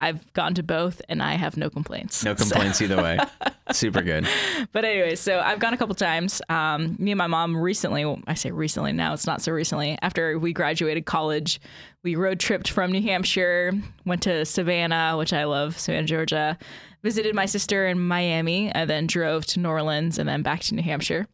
I've 0.00 0.30
gone 0.34 0.54
to 0.54 0.62
both 0.62 1.00
and 1.08 1.22
I 1.22 1.34
have 1.34 1.56
no 1.56 1.70
complaints. 1.70 2.24
No 2.24 2.34
So- 2.36 2.44
complaints 2.44 2.80
either 2.82 2.96
way. 3.02 3.18
Super 3.72 4.00
good. 4.02 4.28
but 4.72 4.84
anyway, 4.84 5.16
so 5.16 5.40
I've 5.40 5.58
gone 5.58 5.74
a 5.74 5.76
couple 5.76 5.94
times. 5.96 6.40
Um, 6.48 6.94
me 7.00 7.10
and 7.10 7.18
my 7.18 7.26
mom 7.26 7.56
recently, 7.56 8.04
well, 8.04 8.20
I 8.26 8.34
say 8.34 8.52
recently 8.52 8.92
now, 8.92 9.12
it's 9.12 9.26
not 9.26 9.42
so 9.42 9.50
recently. 9.50 9.98
After 10.02 10.38
we 10.38 10.52
graduated 10.52 11.04
college, 11.04 11.60
we 12.04 12.14
road 12.14 12.38
tripped 12.38 12.70
from 12.70 12.92
New 12.92 13.02
Hampshire, 13.02 13.72
went 14.04 14.22
to 14.22 14.44
Savannah, 14.44 15.16
which 15.18 15.32
I 15.32 15.44
love, 15.44 15.78
Savannah, 15.80 16.06
Georgia, 16.06 16.56
visited 17.02 17.34
my 17.34 17.46
sister 17.46 17.88
in 17.88 17.98
Miami, 17.98 18.70
and 18.70 18.88
then 18.88 19.08
drove 19.08 19.44
to 19.46 19.58
New 19.60 19.68
Orleans 19.68 20.16
and 20.18 20.28
then 20.28 20.42
back 20.42 20.60
to 20.60 20.74
New 20.76 20.82
Hampshire. 20.82 21.26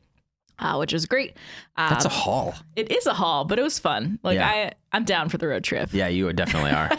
Uh, 0.63 0.77
which 0.77 0.93
was 0.93 1.07
great. 1.07 1.37
Uh, 1.77 1.91
That's 1.91 2.05
a 2.05 2.09
haul. 2.09 2.55
it 2.77 2.93
is 2.93 3.07
a 3.07 3.13
haul, 3.13 3.45
but 3.45 3.59
it 3.59 3.63
was 3.63 3.79
fun. 3.81 4.21
Like 4.23 4.37
Yeah. 4.37 4.49
I, 4.49 4.73
I'm 4.93 5.05
down 5.05 5.29
for 5.29 5.37
the 5.39 5.49
road 5.49 5.65
trip. 5.65 5.91
Yeah, 5.93 6.07
you 6.07 6.33
definitely 6.33 6.71
are. 6.71 6.91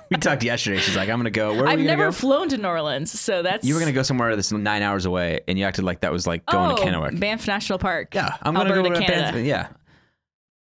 we 0.10 0.16
talked 0.16 0.42
yesterday. 0.42 0.78
She's 0.78 0.96
like, 0.96 1.10
I'm 1.10 1.18
gonna 1.18 1.30
go. 1.30 1.52
Where 1.52 1.64
are 1.64 1.68
I've 1.68 1.80
never 1.80 2.06
go? 2.06 2.12
flown 2.12 2.48
to 2.48 2.56
New 2.56 2.66
Orleans, 2.66 3.18
so 3.20 3.42
that's 3.42 3.66
you 3.66 3.74
were 3.74 3.80
gonna 3.80 3.92
go 3.92 4.02
somewhere 4.02 4.34
that's 4.34 4.50
nine 4.52 4.82
hours 4.82 5.04
away, 5.04 5.40
and 5.46 5.58
you 5.58 5.64
acted 5.66 5.84
like 5.84 6.00
that 6.00 6.12
was 6.12 6.26
like 6.26 6.46
going 6.46 6.72
oh, 6.72 6.76
to 6.76 6.82
Kennewick. 6.82 7.20
Banff 7.20 7.46
National 7.46 7.78
Park. 7.78 8.14
Yeah, 8.14 8.36
I'm 8.42 8.54
gonna 8.54 8.72
go 8.72 8.82
to 8.82 8.90
Canada. 8.90 9.32
Banff- 9.32 9.44
Yeah. 9.46 9.68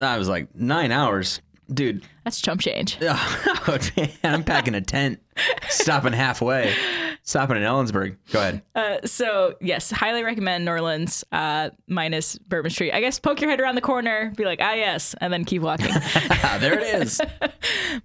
I 0.01 0.19
was 0.19 0.29
like 0.29 0.55
nine 0.55 0.91
hours, 0.93 1.41
dude. 1.73 2.05
That's 2.25 2.41
chump 2.41 2.61
change. 2.61 2.99
Oh, 3.71 3.77
man, 3.99 4.09
I'm 4.25 4.45
packing 4.45 4.75
a 4.75 4.81
tent, 4.81 5.21
stopping 5.69 6.15
halfway, 6.15 6.75
stopping 7.23 7.57
in 7.57 7.63
Ellensburg. 7.63 8.17
Go 8.33 8.41
ahead. 8.41 8.63
Uh, 8.75 8.99
so 9.07 9.55
yes, 9.61 9.91
highly 9.91 10.23
recommend 10.23 10.65
New 10.65 10.71
Orleans, 10.71 11.25
uh, 11.33 11.71
minus 11.87 12.39
Bourbon 12.39 12.71
Street. 12.71 12.93
I 12.93 13.01
guess 13.01 13.19
poke 13.19 13.41
your 13.41 13.51
head 13.51 13.61
around 13.61 13.75
the 13.75 13.81
corner, 13.81 14.33
be 14.37 14.45
like, 14.45 14.61
ah, 14.63 14.75
yes, 14.75 15.15
and 15.21 15.33
then 15.33 15.45
keep 15.45 15.63
walking. 15.63 15.87
there 16.61 16.79
it 16.79 17.03
is. 17.03 17.21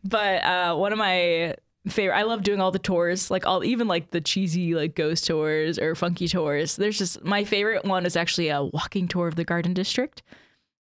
but 0.03 0.43
uh, 0.43 0.75
one 0.75 0.91
of 0.91 0.97
my 0.97 1.55
favorite, 1.87 2.15
I 2.15 2.23
love 2.23 2.43
doing 2.43 2.61
all 2.61 2.71
the 2.71 2.79
tours, 2.79 3.29
like 3.29 3.45
all, 3.45 3.63
even 3.63 3.87
like 3.87 4.11
the 4.11 4.21
cheesy 4.21 4.75
like 4.75 4.95
ghost 4.95 5.25
tours 5.27 5.77
or 5.79 5.95
funky 5.95 6.27
tours. 6.27 6.75
There's 6.75 6.97
just 6.97 7.23
my 7.23 7.43
favorite 7.43 7.85
one 7.85 8.05
is 8.05 8.15
actually 8.15 8.49
a 8.49 8.63
walking 8.63 9.07
tour 9.07 9.27
of 9.27 9.35
the 9.35 9.43
Garden 9.43 9.73
District. 9.73 10.21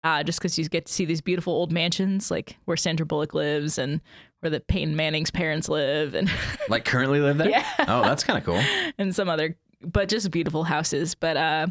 Uh, 0.04 0.24
just 0.24 0.40
because 0.40 0.58
you 0.58 0.68
get 0.70 0.86
to 0.86 0.94
see 0.94 1.04
these 1.04 1.20
beautiful 1.20 1.54
old 1.54 1.72
mansions, 1.72 2.32
like 2.32 2.58
where 2.66 2.78
Sandra 2.78 3.06
Bullock 3.06 3.34
lives 3.34 3.78
and 3.78 4.00
where 4.40 4.50
the 4.50 4.62
Peyton 4.62 4.96
Manning's 4.96 5.30
parents 5.30 5.68
live, 5.68 6.16
and 6.16 6.32
Like 6.70 6.86
currently 6.86 7.20
live 7.20 7.38
there? 7.38 7.50
Yeah. 7.50 7.66
Oh, 7.80 8.02
that's 8.04 8.24
kind 8.24 8.38
of 8.40 8.46
cool. 8.46 8.62
and 8.98 9.14
some 9.14 9.28
other, 9.28 9.58
but 9.82 10.08
just 10.08 10.32
beautiful 10.32 10.64
houses. 10.64 11.16
But 11.16 11.36
uh, 11.36 11.68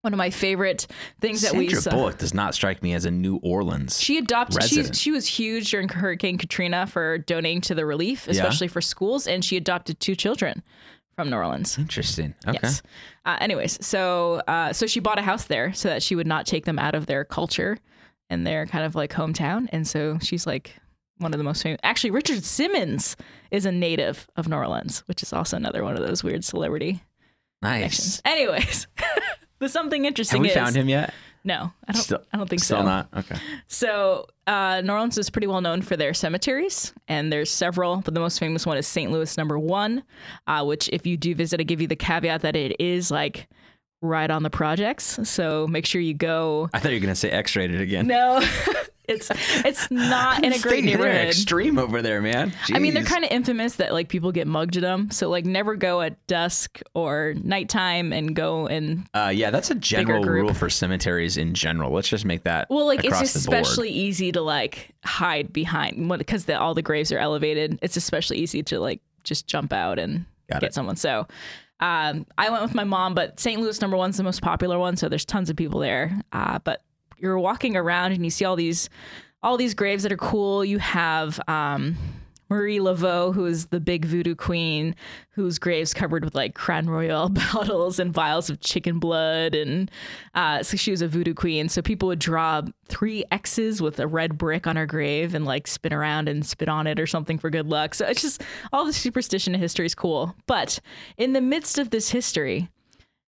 one 0.00 0.12
of 0.12 0.18
my 0.18 0.30
favorite 0.30 0.88
things 1.20 1.42
that 1.42 1.54
we 1.54 1.68
Sandra. 1.68 1.92
Bullock 1.92 2.18
does 2.18 2.34
not 2.34 2.54
strike 2.54 2.82
me 2.82 2.94
as 2.94 3.04
a 3.04 3.10
New 3.12 3.36
Orleans. 3.36 4.00
She 4.00 4.18
adopted. 4.18 4.64
She, 4.64 4.82
she 4.92 5.12
was 5.12 5.26
huge 5.26 5.70
during 5.70 5.88
Hurricane 5.88 6.38
Katrina 6.38 6.88
for 6.88 7.18
donating 7.18 7.60
to 7.62 7.76
the 7.76 7.86
relief, 7.86 8.26
especially 8.26 8.66
for 8.66 8.80
schools, 8.80 9.28
and 9.28 9.44
she 9.44 9.56
adopted 9.56 10.00
two 10.00 10.16
children 10.16 10.64
from 11.14 11.30
New 11.30 11.36
Orleans. 11.36 11.78
Interesting. 11.78 12.34
Okay. 12.46 12.58
Yes. 12.62 12.82
Uh, 13.24 13.36
anyways, 13.40 13.84
so 13.84 14.42
uh, 14.48 14.72
so 14.72 14.86
she 14.86 15.00
bought 15.00 15.18
a 15.18 15.22
house 15.22 15.44
there 15.44 15.72
so 15.72 15.88
that 15.88 16.02
she 16.02 16.14
would 16.14 16.26
not 16.26 16.46
take 16.46 16.64
them 16.64 16.78
out 16.78 16.94
of 16.94 17.06
their 17.06 17.24
culture 17.24 17.78
and 18.30 18.46
their 18.46 18.66
kind 18.66 18.84
of 18.84 18.94
like 18.94 19.12
hometown, 19.12 19.68
and 19.72 19.86
so 19.86 20.18
she's 20.20 20.46
like 20.46 20.76
one 21.18 21.32
of 21.34 21.38
the 21.38 21.44
most 21.44 21.62
famous. 21.62 21.78
Actually, 21.82 22.10
Richard 22.10 22.42
Simmons 22.44 23.16
is 23.50 23.64
a 23.66 23.72
native 23.72 24.26
of 24.36 24.48
New 24.48 24.56
Orleans, 24.56 25.00
which 25.06 25.22
is 25.22 25.32
also 25.32 25.56
another 25.56 25.84
one 25.84 25.96
of 25.96 26.04
those 26.04 26.24
weird 26.24 26.44
celebrity 26.44 27.02
Nice. 27.60 27.78
connections. 27.80 28.22
Anyways, 28.24 28.86
the 29.60 29.68
something 29.68 30.04
interesting 30.04 30.38
Have 30.38 30.42
we 30.42 30.48
is 30.48 30.54
found 30.54 30.74
him 30.74 30.88
yet? 30.88 31.12
No, 31.44 31.72
I 31.88 31.92
don't. 31.92 32.02
Still- 32.02 32.22
I 32.32 32.36
don't 32.36 32.48
think 32.48 32.62
Still 32.62 32.78
so. 32.78 32.84
not. 32.84 33.08
Okay. 33.16 33.36
So, 33.68 34.26
uh, 34.46 34.80
New 34.84 34.92
Orleans 34.92 35.18
is 35.18 35.30
pretty 35.30 35.46
well 35.46 35.60
known 35.60 35.82
for 35.82 35.96
their 35.96 36.14
cemeteries, 36.14 36.92
and 37.08 37.32
there's 37.32 37.50
several, 37.50 37.96
but 38.04 38.14
the 38.14 38.20
most 38.20 38.38
famous 38.38 38.64
one 38.66 38.76
is 38.76 38.86
St. 38.86 39.10
Louis 39.10 39.36
Number 39.36 39.58
One, 39.58 40.02
uh, 40.46 40.64
which, 40.64 40.88
if 40.92 41.06
you 41.06 41.16
do 41.16 41.34
visit, 41.34 41.60
I 41.60 41.64
give 41.64 41.80
you 41.80 41.86
the 41.88 41.96
caveat 41.96 42.42
that 42.42 42.56
it 42.56 42.76
is 42.80 43.10
like 43.10 43.48
right 44.00 44.30
on 44.30 44.42
the 44.42 44.50
projects. 44.50 45.18
So 45.28 45.66
make 45.68 45.86
sure 45.86 46.00
you 46.00 46.14
go. 46.14 46.68
I 46.74 46.78
thought 46.80 46.90
you 46.92 46.96
were 46.98 47.02
gonna 47.02 47.14
say 47.14 47.30
X-rated 47.30 47.80
again. 47.80 48.06
No, 48.08 48.40
it's 49.12 49.30
it's 49.64 49.90
not 49.90 50.44
in 50.44 50.52
a 50.52 50.58
great 50.58 50.84
neighborhood. 50.84 51.28
extreme 51.28 51.78
over 51.78 52.02
there, 52.02 52.20
man. 52.20 52.52
I 52.72 52.78
mean, 52.78 52.94
they're 52.94 53.04
kind 53.04 53.24
of 53.24 53.30
infamous 53.30 53.76
that 53.76 53.92
like 53.92 54.08
people 54.08 54.32
get 54.32 54.46
mugged 54.46 54.76
at 54.76 54.82
them. 54.82 55.10
So 55.10 55.28
like, 55.28 55.44
never 55.44 55.76
go 55.76 56.00
at 56.00 56.26
dusk 56.26 56.80
or 56.94 57.34
nighttime 57.42 58.12
and 58.12 58.34
go 58.34 58.66
and 58.66 59.06
Uh, 59.14 59.32
yeah, 59.34 59.50
that's 59.50 59.70
a 59.70 59.74
general 59.74 60.24
rule 60.24 60.54
for 60.54 60.68
cemeteries 60.70 61.36
in 61.36 61.54
general. 61.54 61.92
Let's 61.92 62.08
just 62.08 62.24
make 62.24 62.44
that. 62.44 62.68
Well, 62.70 62.86
like 62.86 63.04
it's 63.04 63.20
especially 63.20 63.90
easy 63.90 64.32
to 64.32 64.40
like 64.40 64.94
hide 65.04 65.52
behind 65.52 66.08
because 66.18 66.46
the, 66.46 66.58
all 66.58 66.74
the 66.74 66.82
graves 66.82 67.12
are 67.12 67.18
elevated. 67.18 67.78
It's 67.82 67.96
especially 67.96 68.38
easy 68.38 68.62
to 68.64 68.80
like 68.80 69.00
just 69.24 69.46
jump 69.46 69.72
out 69.72 69.98
and 69.98 70.24
Got 70.50 70.60
get 70.60 70.68
it. 70.68 70.74
someone. 70.74 70.96
So 70.96 71.26
um, 71.80 72.26
I 72.38 72.50
went 72.50 72.62
with 72.62 72.74
my 72.74 72.84
mom, 72.84 73.14
but 73.14 73.40
St. 73.40 73.60
Louis 73.60 73.80
number 73.80 73.96
one's 73.96 74.16
the 74.16 74.22
most 74.22 74.40
popular 74.42 74.78
one, 74.78 74.96
so 74.96 75.08
there's 75.08 75.24
tons 75.24 75.50
of 75.50 75.56
people 75.56 75.80
there. 75.80 76.20
Uh, 76.32 76.58
but 76.60 76.82
you're 77.22 77.38
walking 77.38 77.76
around 77.76 78.12
and 78.12 78.24
you 78.24 78.30
see 78.30 78.44
all 78.44 78.56
these 78.56 78.90
all 79.42 79.56
these 79.56 79.74
graves 79.74 80.02
that 80.02 80.12
are 80.12 80.16
cool. 80.16 80.64
You 80.64 80.78
have 80.78 81.40
um, 81.48 81.96
Marie 82.48 82.78
Laveau, 82.78 83.34
who 83.34 83.46
is 83.46 83.66
the 83.66 83.80
big 83.80 84.04
voodoo 84.04 84.36
queen, 84.36 84.94
whose 85.30 85.58
grave's 85.58 85.94
covered 85.94 86.24
with 86.24 86.34
like 86.34 86.54
Crown 86.54 86.88
Royal 86.88 87.28
bottles 87.52 87.98
and 87.98 88.12
vials 88.12 88.50
of 88.50 88.60
chicken 88.60 88.98
blood. 88.98 89.54
And 89.54 89.90
uh, 90.34 90.62
so 90.62 90.76
she 90.76 90.90
was 90.90 91.02
a 91.02 91.08
voodoo 91.08 91.34
queen. 91.34 91.68
So 91.68 91.82
people 91.82 92.06
would 92.08 92.18
draw 92.18 92.62
three 92.86 93.24
X's 93.32 93.80
with 93.80 93.98
a 93.98 94.06
red 94.06 94.38
brick 94.38 94.66
on 94.66 94.76
her 94.76 94.86
grave 94.86 95.34
and 95.34 95.44
like 95.44 95.66
spin 95.66 95.92
around 95.92 96.28
and 96.28 96.44
spit 96.46 96.68
on 96.68 96.86
it 96.86 97.00
or 97.00 97.06
something 97.06 97.38
for 97.38 97.50
good 97.50 97.66
luck. 97.66 97.94
So 97.94 98.06
it's 98.06 98.22
just 98.22 98.42
all 98.72 98.84
the 98.84 98.92
superstition 98.92 99.54
and 99.54 99.62
history 99.62 99.86
is 99.86 99.94
cool. 99.94 100.36
But 100.46 100.78
in 101.16 101.32
the 101.32 101.40
midst 101.40 101.78
of 101.78 101.90
this 101.90 102.10
history, 102.10 102.68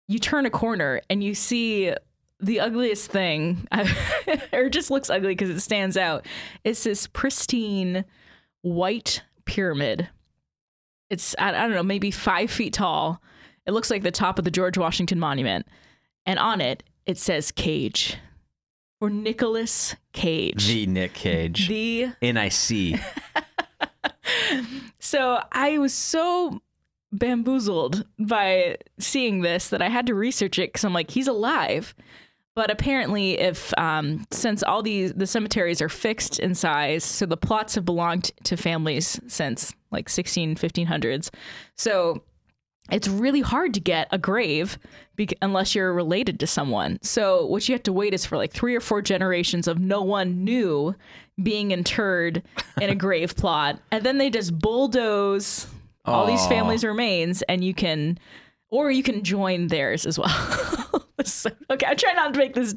you 0.07 0.19
turn 0.19 0.45
a 0.45 0.49
corner 0.49 1.01
and 1.09 1.21
you 1.21 1.33
see 1.33 1.93
the 2.39 2.59
ugliest 2.59 3.09
thing, 3.11 3.67
or 4.53 4.69
just 4.69 4.91
looks 4.91 5.09
ugly 5.09 5.29
because 5.29 5.49
it 5.49 5.59
stands 5.59 5.97
out. 5.97 6.25
It's 6.63 6.83
this 6.83 7.07
pristine 7.07 8.05
white 8.61 9.23
pyramid. 9.45 10.09
It's, 11.09 11.35
I, 11.39 11.49
I 11.49 11.51
don't 11.51 11.71
know, 11.71 11.83
maybe 11.83 12.11
five 12.11 12.51
feet 12.51 12.73
tall. 12.73 13.21
It 13.65 13.71
looks 13.71 13.89
like 13.89 14.03
the 14.03 14.11
top 14.11 14.37
of 14.39 14.45
the 14.45 14.51
George 14.51 14.77
Washington 14.77 15.19
Monument. 15.19 15.67
And 16.25 16.37
on 16.39 16.61
it, 16.61 16.83
it 17.05 17.17
says 17.17 17.51
Cage 17.51 18.17
or 18.99 19.09
Nicolas 19.09 19.95
Cage. 20.13 20.67
the 20.67 20.85
Nick 20.85 21.13
Cage. 21.13 21.67
the 21.67 22.09
NIC. 22.21 22.99
so 24.99 25.41
I 25.51 25.77
was 25.77 25.93
so 25.93 26.61
bamboozled 27.11 28.05
by 28.19 28.77
seeing 28.99 29.41
this 29.41 29.69
that 29.69 29.81
I 29.81 29.89
had 29.89 30.07
to 30.07 30.15
research 30.15 30.59
it 30.59 30.69
because 30.73 30.83
I'm 30.83 30.93
like, 30.93 31.11
he's 31.11 31.27
alive. 31.27 31.95
But 32.57 32.71
apparently, 32.71 33.37
if 33.37 33.71
um, 33.77 34.25
since 34.31 34.63
all 34.63 34.81
these 34.81 35.13
the 35.13 35.27
cemeteries 35.27 35.79
are 35.79 35.89
fixed 35.89 36.39
in 36.39 36.55
size, 36.55 37.03
so 37.03 37.27
the 37.27 37.37
plots 37.37 37.75
have 37.75 37.85
belonged 37.85 38.31
to 38.45 38.57
families 38.57 39.19
since 39.27 39.75
like 39.91 40.09
16, 40.09 40.55
1500s. 40.55 41.29
So 41.75 42.23
it's 42.89 43.07
really 43.07 43.41
hard 43.41 43.75
to 43.75 43.79
get 43.79 44.07
a 44.09 44.17
grave 44.17 44.79
bec- 45.15 45.37
unless 45.39 45.75
you're 45.75 45.93
related 45.93 46.39
to 46.39 46.47
someone. 46.47 46.97
So 47.03 47.45
what 47.45 47.69
you 47.69 47.75
have 47.75 47.83
to 47.83 47.93
wait 47.93 48.15
is 48.15 48.25
for 48.25 48.37
like 48.37 48.53
three 48.53 48.75
or 48.75 48.81
four 48.81 49.03
generations 49.03 49.67
of 49.67 49.77
no 49.77 50.01
one 50.01 50.43
new 50.43 50.95
being 51.43 51.69
interred 51.69 52.41
in 52.81 52.89
a 52.89 52.95
grave 53.05 53.35
plot, 53.35 53.79
and 53.91 54.03
then 54.03 54.17
they 54.17 54.31
just 54.31 54.57
bulldoze 54.57 55.67
all 56.05 56.25
these 56.25 56.47
families' 56.47 56.83
remains, 56.83 57.43
and 57.43 57.63
you 57.63 57.75
can, 57.75 58.17
or 58.71 58.89
you 58.89 59.03
can 59.03 59.23
join 59.23 59.67
theirs 59.67 60.07
as 60.07 60.17
well. 60.17 60.83
So- 61.25 61.49
okay, 61.69 61.85
I 61.87 61.95
try 61.95 62.13
not 62.13 62.33
to 62.33 62.39
make 62.39 62.53
this 62.53 62.75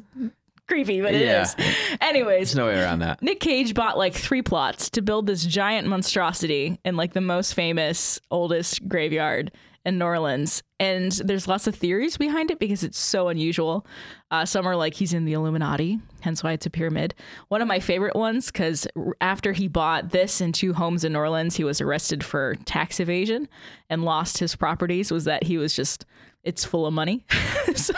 creepy, 0.67 1.01
but 1.01 1.13
it 1.13 1.21
is. 1.21 1.55
Yeah. 1.57 1.73
Anyways, 2.01 2.49
There's 2.49 2.55
no 2.55 2.67
way 2.67 2.79
around 2.81 2.99
that. 2.99 3.21
Nick 3.21 3.39
Cage 3.39 3.73
bought 3.73 3.97
like 3.97 4.13
three 4.13 4.41
plots 4.41 4.89
to 4.91 5.01
build 5.01 5.27
this 5.27 5.45
giant 5.45 5.87
monstrosity 5.87 6.79
in 6.85 6.95
like 6.95 7.13
the 7.13 7.21
most 7.21 7.53
famous, 7.53 8.19
oldest 8.31 8.87
graveyard 8.87 9.51
in 9.83 9.97
New 9.97 10.05
Orleans. 10.05 10.61
And 10.79 11.11
there's 11.11 11.47
lots 11.47 11.65
of 11.67 11.75
theories 11.75 12.15
behind 12.15 12.51
it 12.51 12.59
because 12.59 12.83
it's 12.83 12.99
so 12.99 13.27
unusual. 13.29 13.85
Uh, 14.29 14.45
some 14.45 14.65
are 14.67 14.75
like 14.75 14.93
he's 14.93 15.11
in 15.13 15.25
the 15.25 15.33
Illuminati, 15.33 15.99
hence 16.21 16.43
why 16.43 16.51
it's 16.53 16.65
a 16.67 16.69
pyramid. 16.69 17.15
One 17.49 17.61
of 17.61 17.67
my 17.67 17.79
favorite 17.79 18.15
ones, 18.15 18.47
because 18.51 18.87
after 19.19 19.51
he 19.53 19.67
bought 19.67 20.11
this 20.11 20.39
and 20.39 20.53
two 20.53 20.73
homes 20.73 21.03
in 21.03 21.13
New 21.13 21.19
Orleans, 21.19 21.55
he 21.57 21.63
was 21.63 21.81
arrested 21.81 22.23
for 22.23 22.55
tax 22.65 22.99
evasion 22.99 23.49
and 23.89 24.05
lost 24.05 24.37
his 24.37 24.55
properties, 24.55 25.11
was 25.11 25.25
that 25.25 25.43
he 25.45 25.57
was 25.57 25.75
just, 25.75 26.05
it's 26.43 26.63
full 26.63 26.85
of 26.85 26.93
money. 26.93 27.25
so, 27.75 27.93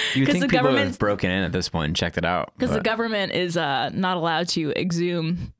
You 0.14 0.26
think 0.26 0.40
the 0.40 0.48
people 0.48 0.64
government- 0.64 0.86
have 0.88 0.98
broken 0.98 1.30
in 1.30 1.42
at 1.42 1.52
this 1.52 1.68
point 1.68 1.86
and 1.88 1.96
checked 1.96 2.18
it 2.18 2.24
out? 2.24 2.52
because 2.58 2.74
the 2.74 2.80
government 2.82 3.32
is 3.32 3.56
uh, 3.56 3.90
not 3.92 4.16
allowed 4.16 4.48
to 4.50 4.72
exhume 4.72 5.52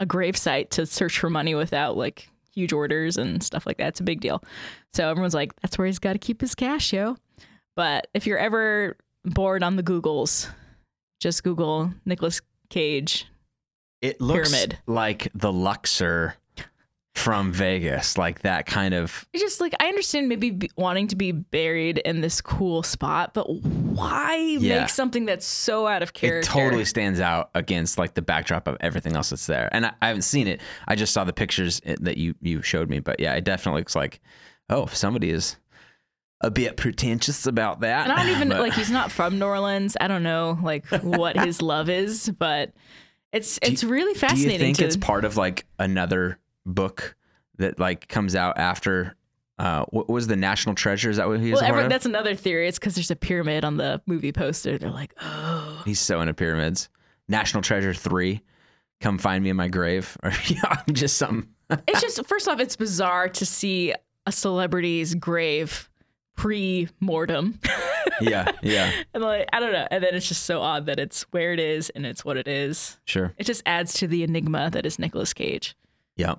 a 0.00 0.06
gravesite 0.06 0.70
to 0.70 0.84
search 0.86 1.18
for 1.18 1.30
money 1.30 1.54
without 1.54 1.96
like 1.96 2.28
huge 2.54 2.72
orders 2.72 3.16
and 3.16 3.42
stuff 3.42 3.66
like 3.66 3.76
that. 3.78 3.88
It's 3.88 4.00
a 4.00 4.04
big 4.04 4.20
deal. 4.20 4.42
So 4.92 5.08
everyone's 5.08 5.34
like, 5.34 5.54
that's 5.60 5.78
where 5.78 5.86
he's 5.86 5.98
got 5.98 6.12
to 6.14 6.18
keep 6.18 6.40
his 6.40 6.54
cash, 6.54 6.92
yo. 6.92 7.16
But 7.76 8.06
if 8.14 8.26
you're 8.26 8.38
ever 8.38 8.96
bored 9.24 9.62
on 9.62 9.76
the 9.76 9.82
Googles, 9.82 10.48
just 11.20 11.44
Google 11.44 11.92
Nicolas 12.04 12.40
Cage. 12.70 13.26
it 14.02 14.20
looks 14.20 14.50
pyramid. 14.50 14.78
like 14.86 15.28
the 15.34 15.52
Luxor 15.52 16.34
from 17.16 17.50
Vegas, 17.50 18.18
like 18.18 18.42
that 18.42 18.66
kind 18.66 18.92
of. 18.94 19.26
It's 19.32 19.42
just 19.42 19.60
like 19.60 19.74
I 19.80 19.86
understand 19.86 20.28
maybe 20.28 20.50
be, 20.50 20.70
wanting 20.76 21.08
to 21.08 21.16
be 21.16 21.32
buried 21.32 21.98
in 21.98 22.20
this 22.20 22.40
cool 22.40 22.82
spot, 22.82 23.32
but 23.32 23.44
why 23.50 24.36
Yeah. 24.36 24.80
make 24.80 24.90
something 24.90 25.24
that's 25.24 25.46
so 25.46 25.86
out 25.86 26.02
of 26.02 26.12
character? 26.12 26.40
It 26.40 26.44
totally 26.44 26.84
stands 26.84 27.18
out 27.20 27.50
against 27.54 27.96
like 27.98 28.14
the 28.14 28.22
backdrop 28.22 28.68
of 28.68 28.76
everything 28.80 29.16
else 29.16 29.30
that's 29.30 29.46
there. 29.46 29.68
And 29.72 29.86
I, 29.86 29.92
I 30.02 30.08
haven't 30.08 30.22
seen 30.22 30.46
it. 30.46 30.60
I 30.86 30.94
just 30.94 31.12
saw 31.14 31.24
the 31.24 31.32
pictures 31.32 31.80
eh, 31.84 31.96
that 32.00 32.18
you 32.18 32.34
you 32.42 32.60
showed 32.62 32.90
me. 32.90 33.00
But 33.00 33.18
yeah, 33.18 33.34
it 33.34 33.44
definitely 33.44 33.80
looks 33.80 33.96
like 33.96 34.20
oh, 34.68 34.86
somebody 34.86 35.30
is 35.30 35.56
a 36.42 36.50
bit 36.50 36.76
pretentious 36.76 37.46
about 37.46 37.80
that. 37.80 38.04
And 38.10 38.12
I 38.12 38.24
don't 38.24 38.36
even 38.36 38.48
But- 38.50 38.60
like 38.60 38.74
he's 38.74 38.90
not 38.90 39.10
from 39.10 39.38
New 39.38 39.46
Orleans. 39.46 39.96
I 40.00 40.06
don't 40.06 40.22
know 40.22 40.58
like 40.62 40.86
what 41.02 41.36
his 41.38 41.62
love 41.72 41.88
is, 41.88 42.28
but 42.38 42.72
it's 43.32 43.58
it's 43.62 43.82
really 43.82 44.12
fascinating. 44.14 44.48
Do 44.48 44.52
you 44.54 44.58
think 44.58 44.76
to, 44.78 44.84
it's 44.84 44.96
part 44.98 45.24
of 45.24 45.36
like 45.38 45.64
another 45.78 46.38
book 46.66 47.16
that 47.58 47.78
like 47.78 48.08
comes 48.08 48.34
out 48.34 48.58
after? 48.58 49.14
Uh, 49.58 49.86
what 49.88 50.10
was 50.10 50.26
the 50.26 50.36
National 50.36 50.74
Treasure? 50.74 51.08
Is 51.08 51.16
that 51.16 51.28
what 51.28 51.40
he 51.40 51.50
is 51.50 51.54
well, 51.54 51.64
every, 51.64 51.88
that's 51.88 52.04
another 52.04 52.34
theory. 52.34 52.68
It's 52.68 52.78
because 52.78 52.94
there's 52.94 53.10
a 53.10 53.16
pyramid 53.16 53.64
on 53.64 53.78
the 53.78 54.02
movie 54.04 54.32
poster. 54.32 54.76
They're 54.76 54.90
like, 54.90 55.14
oh, 55.22 55.80
He's 55.86 55.98
so 55.98 56.20
into 56.20 56.34
pyramids. 56.34 56.90
National 57.28 57.62
Treasure 57.62 57.94
three. 57.94 58.42
Come 59.00 59.16
find 59.18 59.42
me 59.42 59.50
in 59.50 59.56
my 59.56 59.68
grave, 59.68 60.16
or 60.22 60.32
yeah, 60.46 60.82
I'm 60.86 60.94
just 60.94 61.16
something. 61.16 61.48
it's 61.88 62.00
just 62.02 62.24
first 62.26 62.48
off, 62.48 62.60
it's 62.60 62.76
bizarre 62.76 63.28
to 63.30 63.46
see 63.46 63.94
a 64.26 64.32
celebrity's 64.32 65.14
grave 65.14 65.88
pre-mortem. 66.36 67.58
Yeah, 68.18 68.50
yeah, 68.62 68.90
and 69.12 69.22
like 69.22 69.46
I 69.52 69.60
don't 69.60 69.72
know. 69.72 69.86
And 69.90 70.02
then 70.02 70.14
it's 70.14 70.26
just 70.26 70.44
so 70.44 70.62
odd 70.62 70.86
that 70.86 70.98
it's 70.98 71.24
where 71.32 71.52
it 71.52 71.58
is 71.58 71.90
and 71.90 72.06
it's 72.06 72.24
what 72.24 72.38
it 72.38 72.48
is. 72.48 72.98
sure. 73.04 73.34
It 73.36 73.44
just 73.44 73.62
adds 73.66 73.92
to 73.94 74.06
the 74.06 74.22
enigma 74.22 74.70
that 74.70 74.86
is 74.86 74.98
Nicolas 74.98 75.34
Cage. 75.34 75.76
Yeah. 76.16 76.36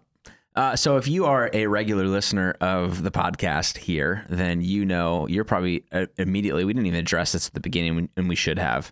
Uh, 0.57 0.75
so 0.75 0.97
if 0.97 1.07
you 1.07 1.25
are 1.25 1.49
a 1.53 1.67
regular 1.67 2.05
listener 2.07 2.55
of 2.61 3.03
the 3.03 3.11
podcast 3.11 3.77
here, 3.77 4.25
then 4.27 4.59
you 4.59 4.83
know 4.83 5.27
you're 5.27 5.43
probably 5.45 5.83
uh, 5.91 6.07
immediately. 6.17 6.65
We 6.65 6.73
didn't 6.73 6.87
even 6.87 6.99
address 6.99 7.31
this 7.33 7.47
at 7.47 7.53
the 7.53 7.59
beginning, 7.59 8.09
and 8.17 8.27
we 8.27 8.35
should 8.35 8.57
have. 8.57 8.91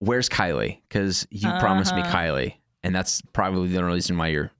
Where's 0.00 0.28
Kylie? 0.28 0.78
Because 0.88 1.26
you 1.30 1.50
promised 1.58 1.94
me 1.94 2.02
Uh-huh. 2.02 2.14
Kylie, 2.16 2.54
and 2.82 2.94
that's 2.94 3.22
probably 3.32 3.68
the 3.68 3.78
only 3.80 3.94
reason 3.94 4.16
why 4.18 4.28
you're 4.28 4.50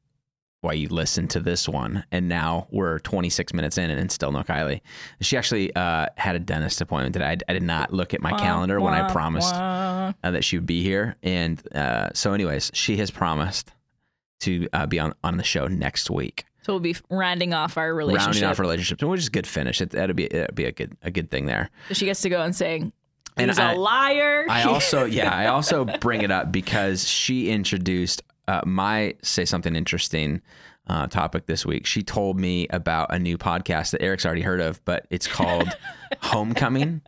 why 0.62 0.72
you 0.74 0.88
listened 0.88 1.30
to 1.30 1.40
this 1.40 1.66
one. 1.68 2.04
And 2.12 2.28
now 2.28 2.68
we're 2.70 2.98
26 3.00 3.54
minutes 3.54 3.78
in, 3.78 3.90
and 3.90 4.10
still 4.12 4.30
no 4.32 4.42
Kylie. 4.42 4.80
She 5.22 5.36
actually 5.38 5.74
uh, 5.74 6.06
had 6.18 6.36
a 6.36 6.38
dentist 6.38 6.80
appointment 6.82 7.14
today. 7.14 7.26
I, 7.26 7.36
I 7.48 7.52
did 7.54 7.62
not 7.62 7.92
look 7.94 8.12
at 8.14 8.20
my 8.20 8.32
calendar 8.32 8.78
when 8.80 8.92
I 8.94 9.10
promised 9.10 9.54
uh, 9.54 10.12
that 10.22 10.44
she 10.44 10.56
would 10.58 10.66
be 10.66 10.82
here. 10.82 11.16
And 11.22 11.62
uh, 11.74 12.10
so, 12.14 12.32
anyways, 12.34 12.70
she 12.74 12.98
has 12.98 13.10
promised 13.10 13.72
to 14.40 14.68
uh, 14.72 14.86
be 14.86 14.98
on, 14.98 15.14
on 15.24 15.36
the 15.36 15.44
show 15.44 15.66
next 15.66 16.10
week, 16.10 16.44
So 16.62 16.72
we'll 16.72 16.80
be 16.80 16.96
rounding 17.10 17.54
off 17.54 17.76
our 17.76 17.94
relationship. 17.94 18.26
rounding 18.26 18.44
off 18.44 18.58
relationships, 18.58 19.02
which 19.02 19.20
is 19.20 19.28
a 19.28 19.30
good 19.30 19.46
finish. 19.46 19.80
It, 19.80 19.90
that'd 19.90 20.16
be 20.16 20.28
that'd 20.28 20.54
be 20.54 20.64
a 20.64 20.72
good 20.72 20.96
a 21.02 21.10
good 21.10 21.30
thing 21.30 21.46
there. 21.46 21.70
So 21.88 21.94
she 21.94 22.04
gets 22.06 22.20
to 22.22 22.28
go 22.28 22.42
and 22.42 22.54
saying, 22.54 22.92
And 23.36 23.50
he's 23.50 23.58
I- 23.58 23.72
a 23.72 23.76
liar. 23.76 24.46
I 24.48 24.62
also 24.64 25.04
yeah, 25.04 25.34
I 25.34 25.46
also 25.46 25.84
bring 25.84 26.22
it 26.22 26.30
up 26.30 26.50
because 26.52 27.06
she 27.08 27.50
introduced 27.50 28.22
uh, 28.48 28.62
my 28.66 29.14
say 29.22 29.44
something 29.44 29.74
interesting. 29.76 30.42
Uh, 30.86 31.06
topic 31.06 31.46
this 31.46 31.64
week. 31.64 31.86
She 31.86 32.02
told 32.02 32.40
me 32.40 32.66
about 32.70 33.14
a 33.14 33.18
new 33.18 33.38
podcast 33.38 33.92
that 33.92 34.02
Eric's 34.02 34.26
already 34.26 34.40
heard 34.42 34.60
of, 34.60 34.84
but 34.84 35.06
it's 35.08 35.28
called 35.28 35.68
Homecoming 36.20 37.00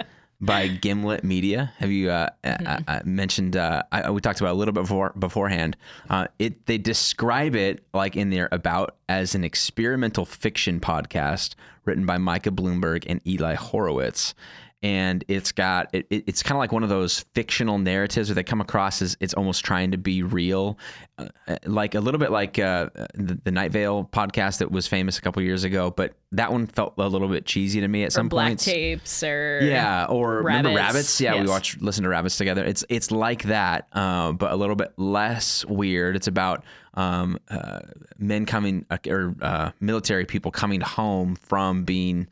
by 0.43 0.67
Gimlet 0.67 1.23
Media. 1.23 1.73
Have 1.79 1.93
you 1.93 2.11
uh, 2.11 2.29
uh, 2.45 2.81
uh, 2.89 3.01
mentioned? 3.05 3.57
Uh, 3.57 3.85
I, 3.93 4.11
we 4.11 4.21
talked 4.21 4.41
about 4.41 4.51
it 4.51 4.55
a 4.55 4.59
little 4.59 4.75
bit 4.75 4.83
before 4.83 5.13
beforehand. 5.17 5.77
Uh, 6.11 6.27
it 6.39 6.67
they 6.67 6.77
describe 6.77 7.55
it 7.55 7.87
like 7.95 8.17
in 8.17 8.31
their 8.31 8.49
about 8.51 8.97
as 9.09 9.35
an 9.35 9.45
experimental 9.45 10.25
fiction 10.27 10.81
podcast 10.81 11.55
written 11.85 12.05
by 12.05 12.19
Micah 12.19 12.51
Bloomberg 12.51 13.05
and 13.07 13.27
Eli 13.27 13.55
Horowitz. 13.55 14.35
And 14.83 15.25
it's 15.29 15.53
got 15.53 15.89
it, 15.93 16.07
it- 16.11 16.25
it's 16.27 16.43
kind 16.43 16.57
of 16.57 16.59
like 16.59 16.73
one 16.73 16.83
of 16.83 16.89
those 16.89 17.25
fictional 17.35 17.79
narratives 17.79 18.29
where 18.29 18.35
they 18.35 18.43
come 18.43 18.61
across 18.61 19.01
as 19.01 19.17
it's 19.21 19.33
almost 19.35 19.65
trying 19.65 19.93
to 19.93 19.97
be 19.99 20.23
real, 20.25 20.77
uh, 21.19 21.27
like 21.67 21.95
a 21.95 22.01
little 22.01 22.19
bit 22.19 22.33
like 22.33 22.59
uh, 22.59 22.89
the, 23.15 23.39
the 23.45 23.53
Night 23.53 23.71
Vale 23.71 24.09
podcast 24.13 24.59
that 24.59 24.73
was 24.73 24.89
famous 24.89 25.19
a 25.19 25.21
couple 25.23 25.41
years 25.43 25.63
ago. 25.63 25.93
But 25.93 26.15
that 26.33 26.51
one 26.51 26.67
felt 26.67 26.95
a 26.99 27.07
little 27.07 27.29
bit 27.29 27.47
cheesy 27.47 27.81
to 27.81 27.87
me 27.87 28.03
at 28.03 28.09
or 28.09 28.11
some 28.11 28.29
black 28.29 28.49
points. 28.49 28.65
tapes 28.65 29.23
or 29.23 29.61
Yeah, 29.63 30.07
or 30.07 30.39
remember 30.43 30.71
Rabbits. 30.71 30.95
rabbits? 30.95 31.21
Yeah, 31.21 31.35
we 31.35 31.41
Yes. 31.43 31.49
watch 31.49 31.77
listen 31.81 32.03
to 32.03 32.09
rabbits 32.11 32.37
together. 32.37 32.65
It's 32.65 32.85
it's 32.89 33.13
like 33.13 33.45
that, 33.45 33.87
uh, 33.93 34.33
but 34.33 34.51
a 34.51 34.57
little 34.57 34.75
bit 34.77 34.93
less 34.97 35.65
weird. 35.67 36.17
It's 36.17 36.27
about 36.27 36.65
um, 36.95 37.39
uh, 37.49 37.81
men 38.19 38.47
coming 38.47 38.85
uh, 38.91 38.99
or 39.07 39.35
uh, 39.41 39.71
military 39.81 40.25
people 40.27 40.51
coming 40.51 40.81
home 40.81 41.37
from 41.37 41.85
being 41.85 42.27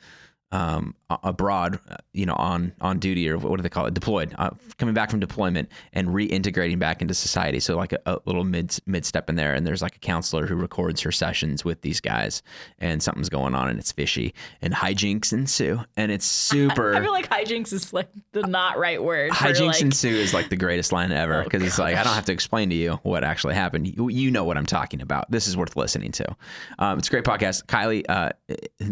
um, 0.52 0.94
abroad, 1.22 1.78
uh, 1.88 1.96
you 2.12 2.26
know, 2.26 2.34
on 2.34 2.72
on 2.80 2.98
duty 2.98 3.28
or 3.28 3.38
what 3.38 3.56
do 3.56 3.62
they 3.62 3.68
call 3.68 3.86
it? 3.86 3.94
Deployed, 3.94 4.34
uh, 4.38 4.50
coming 4.78 4.94
back 4.94 5.10
from 5.10 5.20
deployment 5.20 5.68
and 5.92 6.08
reintegrating 6.08 6.78
back 6.78 7.00
into 7.02 7.14
society. 7.14 7.60
So 7.60 7.76
like 7.76 7.92
a, 7.92 8.00
a 8.06 8.18
little 8.24 8.44
mid 8.44 8.76
mid 8.86 9.04
step 9.04 9.28
in 9.28 9.36
there, 9.36 9.54
and 9.54 9.66
there's 9.66 9.82
like 9.82 9.96
a 9.96 10.00
counselor 10.00 10.46
who 10.46 10.56
records 10.56 11.00
her 11.02 11.12
sessions 11.12 11.64
with 11.64 11.82
these 11.82 12.00
guys, 12.00 12.42
and 12.78 13.02
something's 13.02 13.28
going 13.28 13.54
on, 13.54 13.68
and 13.68 13.78
it's 13.78 13.92
fishy, 13.92 14.34
and 14.60 14.74
hijinks 14.74 15.32
ensue, 15.32 15.80
and 15.96 16.10
it's 16.10 16.26
super. 16.26 16.94
I 16.96 17.00
feel 17.00 17.12
like 17.12 17.28
hijinks 17.28 17.72
is 17.72 17.92
like 17.92 18.08
the 18.32 18.42
not 18.42 18.78
right 18.78 19.02
word. 19.02 19.30
Hijinks 19.30 19.66
like, 19.66 19.82
ensue 19.82 20.16
is 20.16 20.34
like 20.34 20.48
the 20.48 20.56
greatest 20.56 20.92
line 20.92 21.12
ever 21.12 21.40
Oh, 21.40 21.44
because 21.44 21.62
it's 21.62 21.78
like 21.78 21.96
I 21.96 22.02
don't 22.02 22.14
have 22.14 22.24
to 22.26 22.32
explain 22.32 22.70
to 22.70 22.76
you 22.76 22.98
what 23.02 23.24
actually 23.24 23.54
happened. 23.54 23.86
You, 23.86 24.08
you 24.08 24.30
know 24.30 24.44
what 24.44 24.56
I'm 24.56 24.66
talking 24.66 25.00
about. 25.00 25.30
This 25.30 25.46
is 25.46 25.56
worth 25.56 25.76
listening 25.76 26.12
to. 26.12 26.36
Um, 26.78 26.98
it's 26.98 27.08
a 27.08 27.10
great 27.10 27.24
podcast. 27.24 27.66
Kylie, 27.66 28.04
uh, 28.08 28.30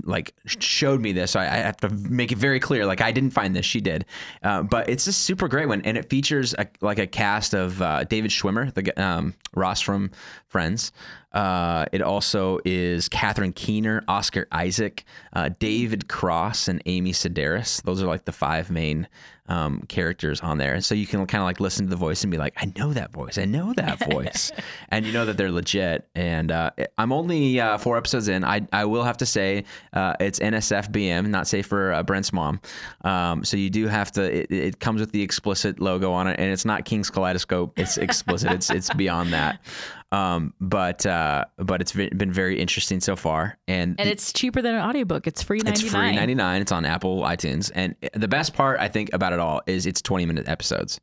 like 0.05 0.35
showed 0.47 1.01
me 1.01 1.13
this. 1.13 1.33
So 1.33 1.41
I, 1.41 1.48
I 1.49 1.57
have 1.57 1.77
to 1.79 1.89
make 1.89 2.33
it 2.33 2.39
very 2.39 2.61
clear. 2.61 2.87
Like 2.87 3.01
I 3.01 3.13
didn't 3.13 3.31
find 3.31 3.55
this, 3.55 3.67
she 3.67 3.81
did. 3.81 4.05
Uh, 4.43 4.63
but 4.63 4.89
it's 4.89 5.07
a 5.07 5.13
super 5.13 5.49
great 5.49 5.67
one, 5.67 5.83
and 5.83 5.97
it 5.97 6.09
features 6.09 6.55
a, 6.59 6.67
like 6.81 6.99
a 6.99 7.07
cast 7.07 7.55
of 7.55 7.81
uh, 7.83 8.05
David 8.05 8.31
Schwimmer, 8.31 8.73
the 8.73 9.03
um, 9.03 9.35
Ross 9.55 9.81
from 9.81 10.11
Friends. 10.47 10.93
Uh, 11.33 11.85
it 11.93 12.01
also 12.01 12.59
is 12.65 13.09
Catherine 13.09 13.53
Keener, 13.53 14.03
Oscar 14.09 14.47
Isaac, 14.51 15.05
uh, 15.35 15.51
David 15.59 16.09
Cross, 16.09 16.69
and 16.69 16.83
Amy 16.87 17.13
Sedaris. 17.13 17.83
Those 17.83 18.03
are 18.03 18.07
like 18.07 18.25
the 18.25 18.33
five 18.33 18.71
main 18.71 19.09
um, 19.49 19.81
characters 19.89 20.41
on 20.41 20.59
there. 20.59 20.75
And 20.75 20.85
so 20.85 20.95
you 20.95 21.07
can 21.07 21.27
kind 21.27 21.43
of 21.43 21.47
like 21.47 21.61
listen 21.61 21.87
to 21.87 21.91
the 21.91 21.97
voice 21.97 22.23
and 22.23 22.31
be 22.31 22.39
like, 22.39 22.55
I 22.57 22.73
know 22.77 22.93
that 22.93 23.13
voice. 23.13 23.39
I 23.39 23.45
know 23.45 23.73
that 23.77 23.99
voice. 24.11 24.53
and 24.91 25.07
you 25.07 25.13
know 25.13 25.25
that 25.25 25.37
they're 25.37 25.51
legit. 25.51 26.09
And 26.15 26.53
uh, 26.53 26.71
I'm 26.97 27.13
only 27.13 27.61
uh, 27.61 27.79
four 27.79 27.97
episodes 27.97 28.29
in. 28.29 28.45
I, 28.45 28.67
I 28.73 28.85
will 28.85 29.05
have 29.05 29.17
to 29.19 29.27
say 29.27 29.65
uh, 29.93 30.15
it's 30.21 30.39
NSFBM, 30.39 31.29
not 31.29 31.47
safe 31.49 31.67
for 31.67 31.93
uh, 31.93 32.03
Brent's 32.03 32.33
mom. 32.33 32.61
Um, 33.03 33.45
so 33.45 33.57
you 33.57 33.71
do 33.71 33.87
have 33.87 34.13
to, 34.13 34.43
it, 34.43 34.51
it 34.51 34.81
comes 34.81 35.01
with 35.01 35.13
the 35.13 35.23
explicit 35.23 35.81
logo 35.81 36.13
on 36.13 36.27
it. 36.27 36.39
And 36.39 36.53
it's 36.53 36.65
not 36.65 36.85
King's 36.85 37.11
Kaleidoscope. 37.11 37.79
It's 37.79 37.97
explicit. 37.97 38.53
it's, 38.53 38.71
it's 38.71 38.93
beyond 38.95 39.33
that. 39.33 39.61
Um, 40.11 40.55
but 40.61 41.05
uh, 41.05 41.45
but 41.59 41.81
it's 41.83 41.93
been 41.93 42.17
been 42.17 42.33
very 42.33 42.59
interesting 42.59 43.01
so 43.01 43.15
far. 43.15 43.59
And, 43.69 44.01
and 44.01 44.09
it's 44.09 44.33
cheaper 44.33 44.63
than 44.63 44.75
an 44.75 44.81
audiobook. 44.81 45.27
It's 45.27 45.43
free 45.43 45.59
ninety 45.59 45.83
it's 45.83 45.91
free 45.91 46.15
99 46.15 46.63
it's 46.63 46.73
on 46.73 46.85
apple 46.85 47.21
itunes. 47.23 47.71
And 47.75 47.95
the 48.15 48.29
best 48.29 48.55
part 48.55 48.81
i 48.81 48.89
think 48.89 49.11
about 49.13 49.33
it 49.33 49.39
all 49.39 49.61
is 49.67 49.87
it's 49.87 50.01
20 50.01 50.25
minute 50.27 50.49
episodes. 50.49 51.01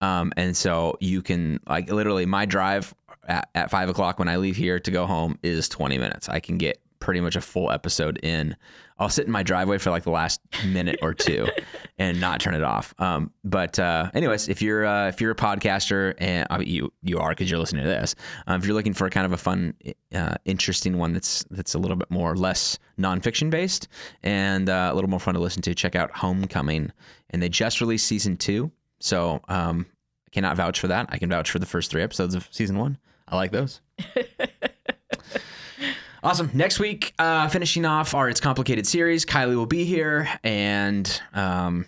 Um, 0.00 0.32
and 0.38 0.56
so 0.56 0.96
you 1.00 1.20
can 1.20 1.60
like 1.68 1.90
literally 1.90 2.24
my 2.24 2.46
drive 2.46 2.94
at, 3.28 3.50
at 3.54 3.70
five 3.70 3.90
o'clock 3.90 4.18
when 4.18 4.28
i 4.28 4.36
leave 4.36 4.56
here 4.56 4.80
to 4.80 4.90
go 4.90 5.06
home 5.06 5.38
is 5.42 5.68
20 5.68 5.98
minutes. 5.98 6.28
I 6.28 6.40
can 6.40 6.56
get 6.56 6.80
pretty 7.00 7.20
much 7.20 7.36
a 7.36 7.40
full 7.40 7.70
episode 7.70 8.18
in 8.22 8.56
i'll 9.00 9.08
sit 9.08 9.26
in 9.26 9.32
my 9.32 9.42
driveway 9.42 9.78
for 9.78 9.90
like 9.90 10.04
the 10.04 10.10
last 10.10 10.40
minute 10.66 10.98
or 11.02 11.12
two 11.12 11.48
and 11.98 12.20
not 12.20 12.40
turn 12.40 12.54
it 12.54 12.62
off. 12.62 12.94
Um, 12.98 13.32
but 13.44 13.78
uh, 13.78 14.10
anyways 14.14 14.48
if 14.48 14.62
you're 14.62 14.86
uh, 14.86 15.08
if 15.08 15.20
you're 15.20 15.32
a 15.32 15.36
podcaster 15.36 16.14
and 16.18 16.46
I 16.50 16.58
mean, 16.58 16.68
you 16.68 16.92
you 17.02 17.18
are 17.18 17.30
because 17.30 17.50
you're 17.50 17.60
listening 17.60 17.82
to 17.82 17.88
this 17.88 18.14
uh, 18.46 18.54
if 18.54 18.64
you're 18.64 18.74
looking 18.74 18.94
for 18.94 19.10
kind 19.10 19.26
of 19.26 19.32
a 19.32 19.36
fun 19.36 19.74
uh, 20.14 20.34
interesting 20.44 20.98
one 20.98 21.12
that's 21.12 21.44
that's 21.50 21.74
a 21.74 21.78
little 21.78 21.96
bit 21.96 22.10
more 22.10 22.36
less 22.36 22.78
nonfiction 22.98 23.50
based 23.50 23.88
and 24.22 24.68
uh, 24.68 24.90
a 24.92 24.94
little 24.94 25.10
more 25.10 25.20
fun 25.20 25.34
to 25.34 25.40
listen 25.40 25.62
to 25.62 25.74
check 25.74 25.96
out 25.96 26.10
homecoming. 26.12 26.92
And 27.30 27.42
they 27.42 27.48
just 27.48 27.80
released 27.80 28.06
season 28.06 28.36
two. 28.36 28.70
So 29.00 29.40
um, 29.48 29.86
i 30.26 30.30
cannot 30.32 30.56
vouch 30.56 30.78
for 30.80 30.88
that. 30.88 31.06
I 31.10 31.18
can 31.18 31.30
vouch 31.30 31.50
for 31.50 31.58
the 31.58 31.66
first 31.66 31.90
three 31.90 32.02
episodes 32.02 32.34
of 32.34 32.48
season 32.50 32.78
one. 32.78 32.98
I 33.28 33.36
like 33.36 33.52
those 33.52 33.80
Awesome. 36.22 36.50
Next 36.52 36.78
week, 36.78 37.14
uh, 37.18 37.48
finishing 37.48 37.86
off 37.86 38.14
our 38.14 38.28
It's 38.28 38.40
Complicated 38.40 38.86
series, 38.86 39.24
Kylie 39.24 39.56
will 39.56 39.64
be 39.64 39.84
here 39.84 40.28
and 40.44 41.20
um, 41.32 41.86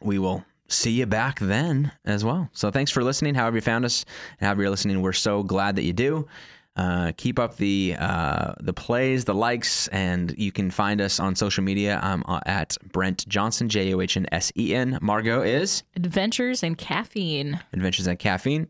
we 0.00 0.18
will 0.18 0.44
see 0.66 0.90
you 0.90 1.06
back 1.06 1.38
then 1.38 1.92
as 2.04 2.24
well. 2.24 2.50
So 2.52 2.72
thanks 2.72 2.90
for 2.90 3.04
listening, 3.04 3.36
however 3.36 3.56
you 3.56 3.60
found 3.60 3.84
us 3.84 4.04
and 4.40 4.46
however 4.46 4.62
you're 4.62 4.70
listening. 4.70 5.00
We're 5.02 5.12
so 5.12 5.44
glad 5.44 5.76
that 5.76 5.84
you 5.84 5.92
do. 5.92 6.26
Uh, 6.74 7.10
keep 7.16 7.40
up 7.40 7.56
the 7.56 7.96
uh, 7.98 8.54
the 8.60 8.72
plays, 8.72 9.24
the 9.24 9.34
likes, 9.34 9.88
and 9.88 10.32
you 10.38 10.52
can 10.52 10.70
find 10.70 11.00
us 11.00 11.18
on 11.18 11.34
social 11.34 11.64
media. 11.64 11.98
I'm 12.00 12.22
uh, 12.28 12.38
at 12.46 12.76
Brent 12.92 13.28
Johnsen, 13.28 13.66
J 13.66 13.92
O 13.94 14.00
H 14.00 14.16
N 14.16 14.26
S 14.30 14.52
E 14.56 14.76
N. 14.76 14.96
Margot 15.02 15.42
is 15.42 15.82
Adventures 15.96 16.62
and 16.62 16.78
caffeine. 16.78 17.58
Adventures 17.72 18.06
and 18.06 18.16
Caffeine. 18.16 18.68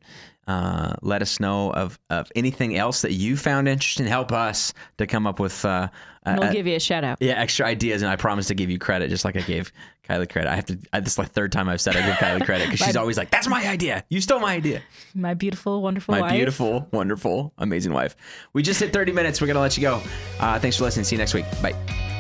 Uh, 0.49 0.95
let 1.03 1.21
us 1.21 1.39
know 1.41 1.71
of, 1.75 1.99
of 2.09 2.33
anything 2.35 2.75
else 2.75 3.03
that 3.03 3.13
you 3.13 3.37
found 3.37 3.69
interesting. 3.69 4.07
Help 4.07 4.33
us 4.33 4.73
to 4.97 5.07
come 5.07 5.27
up 5.27 5.39
with 5.39 5.63
uh, 5.65 5.89
we'll 6.27 6.53
give 6.53 6.67
you 6.67 6.75
a 6.75 6.81
shout 6.81 7.05
out. 7.05 7.19
yeah 7.21 7.35
extra 7.35 7.67
ideas, 7.67 8.03
and 8.03 8.11
I 8.11 8.17
promise 8.17 8.49
to 8.49 8.55
give 8.55 8.71
you 8.71 8.79
credit, 8.79 9.11
just 9.11 9.25
like 9.25 9.37
I 9.37 9.43
gave 9.43 9.73
Kylie 10.09 10.31
credit. 10.31 10.51
I 10.51 10.57
have 10.57 10.67
to. 10.67 10.79
I, 10.93 11.01
this 11.01 11.13
is 11.13 11.19
like 11.19 11.31
third 11.33 11.53
time 11.53 11.69
I've 11.69 11.81
said 11.81 11.97
I 11.97 12.07
give 12.07 12.17
Kylie 12.17 12.45
credit 12.45 12.71
because 12.71 12.81
she's 12.87 12.97
always 12.97 13.19
like, 13.19 13.31
"That's 13.31 13.49
my 13.49 13.67
idea. 13.69 14.05
You 14.09 14.21
stole 14.21 14.41
my 14.41 14.55
idea." 14.55 14.83
My 15.15 15.35
beautiful, 15.35 15.83
wonderful 15.83 16.15
My 16.15 16.23
wife. 16.23 16.33
beautiful, 16.33 16.89
wonderful, 16.93 17.53
amazing 17.59 17.93
wife. 17.93 18.17
We 18.55 18.63
just 18.63 18.81
hit 18.81 18.93
30 18.93 19.13
minutes. 19.13 19.41
We're 19.41 19.49
gonna 19.49 19.61
let 19.61 19.77
you 19.77 19.83
go. 19.83 20.03
Uh, 20.41 20.59
thanks 20.59 20.77
for 20.77 20.85
listening. 20.85 21.05
See 21.05 21.17
you 21.17 21.19
next 21.21 21.35
week. 21.35 21.45
Bye. 21.63 22.18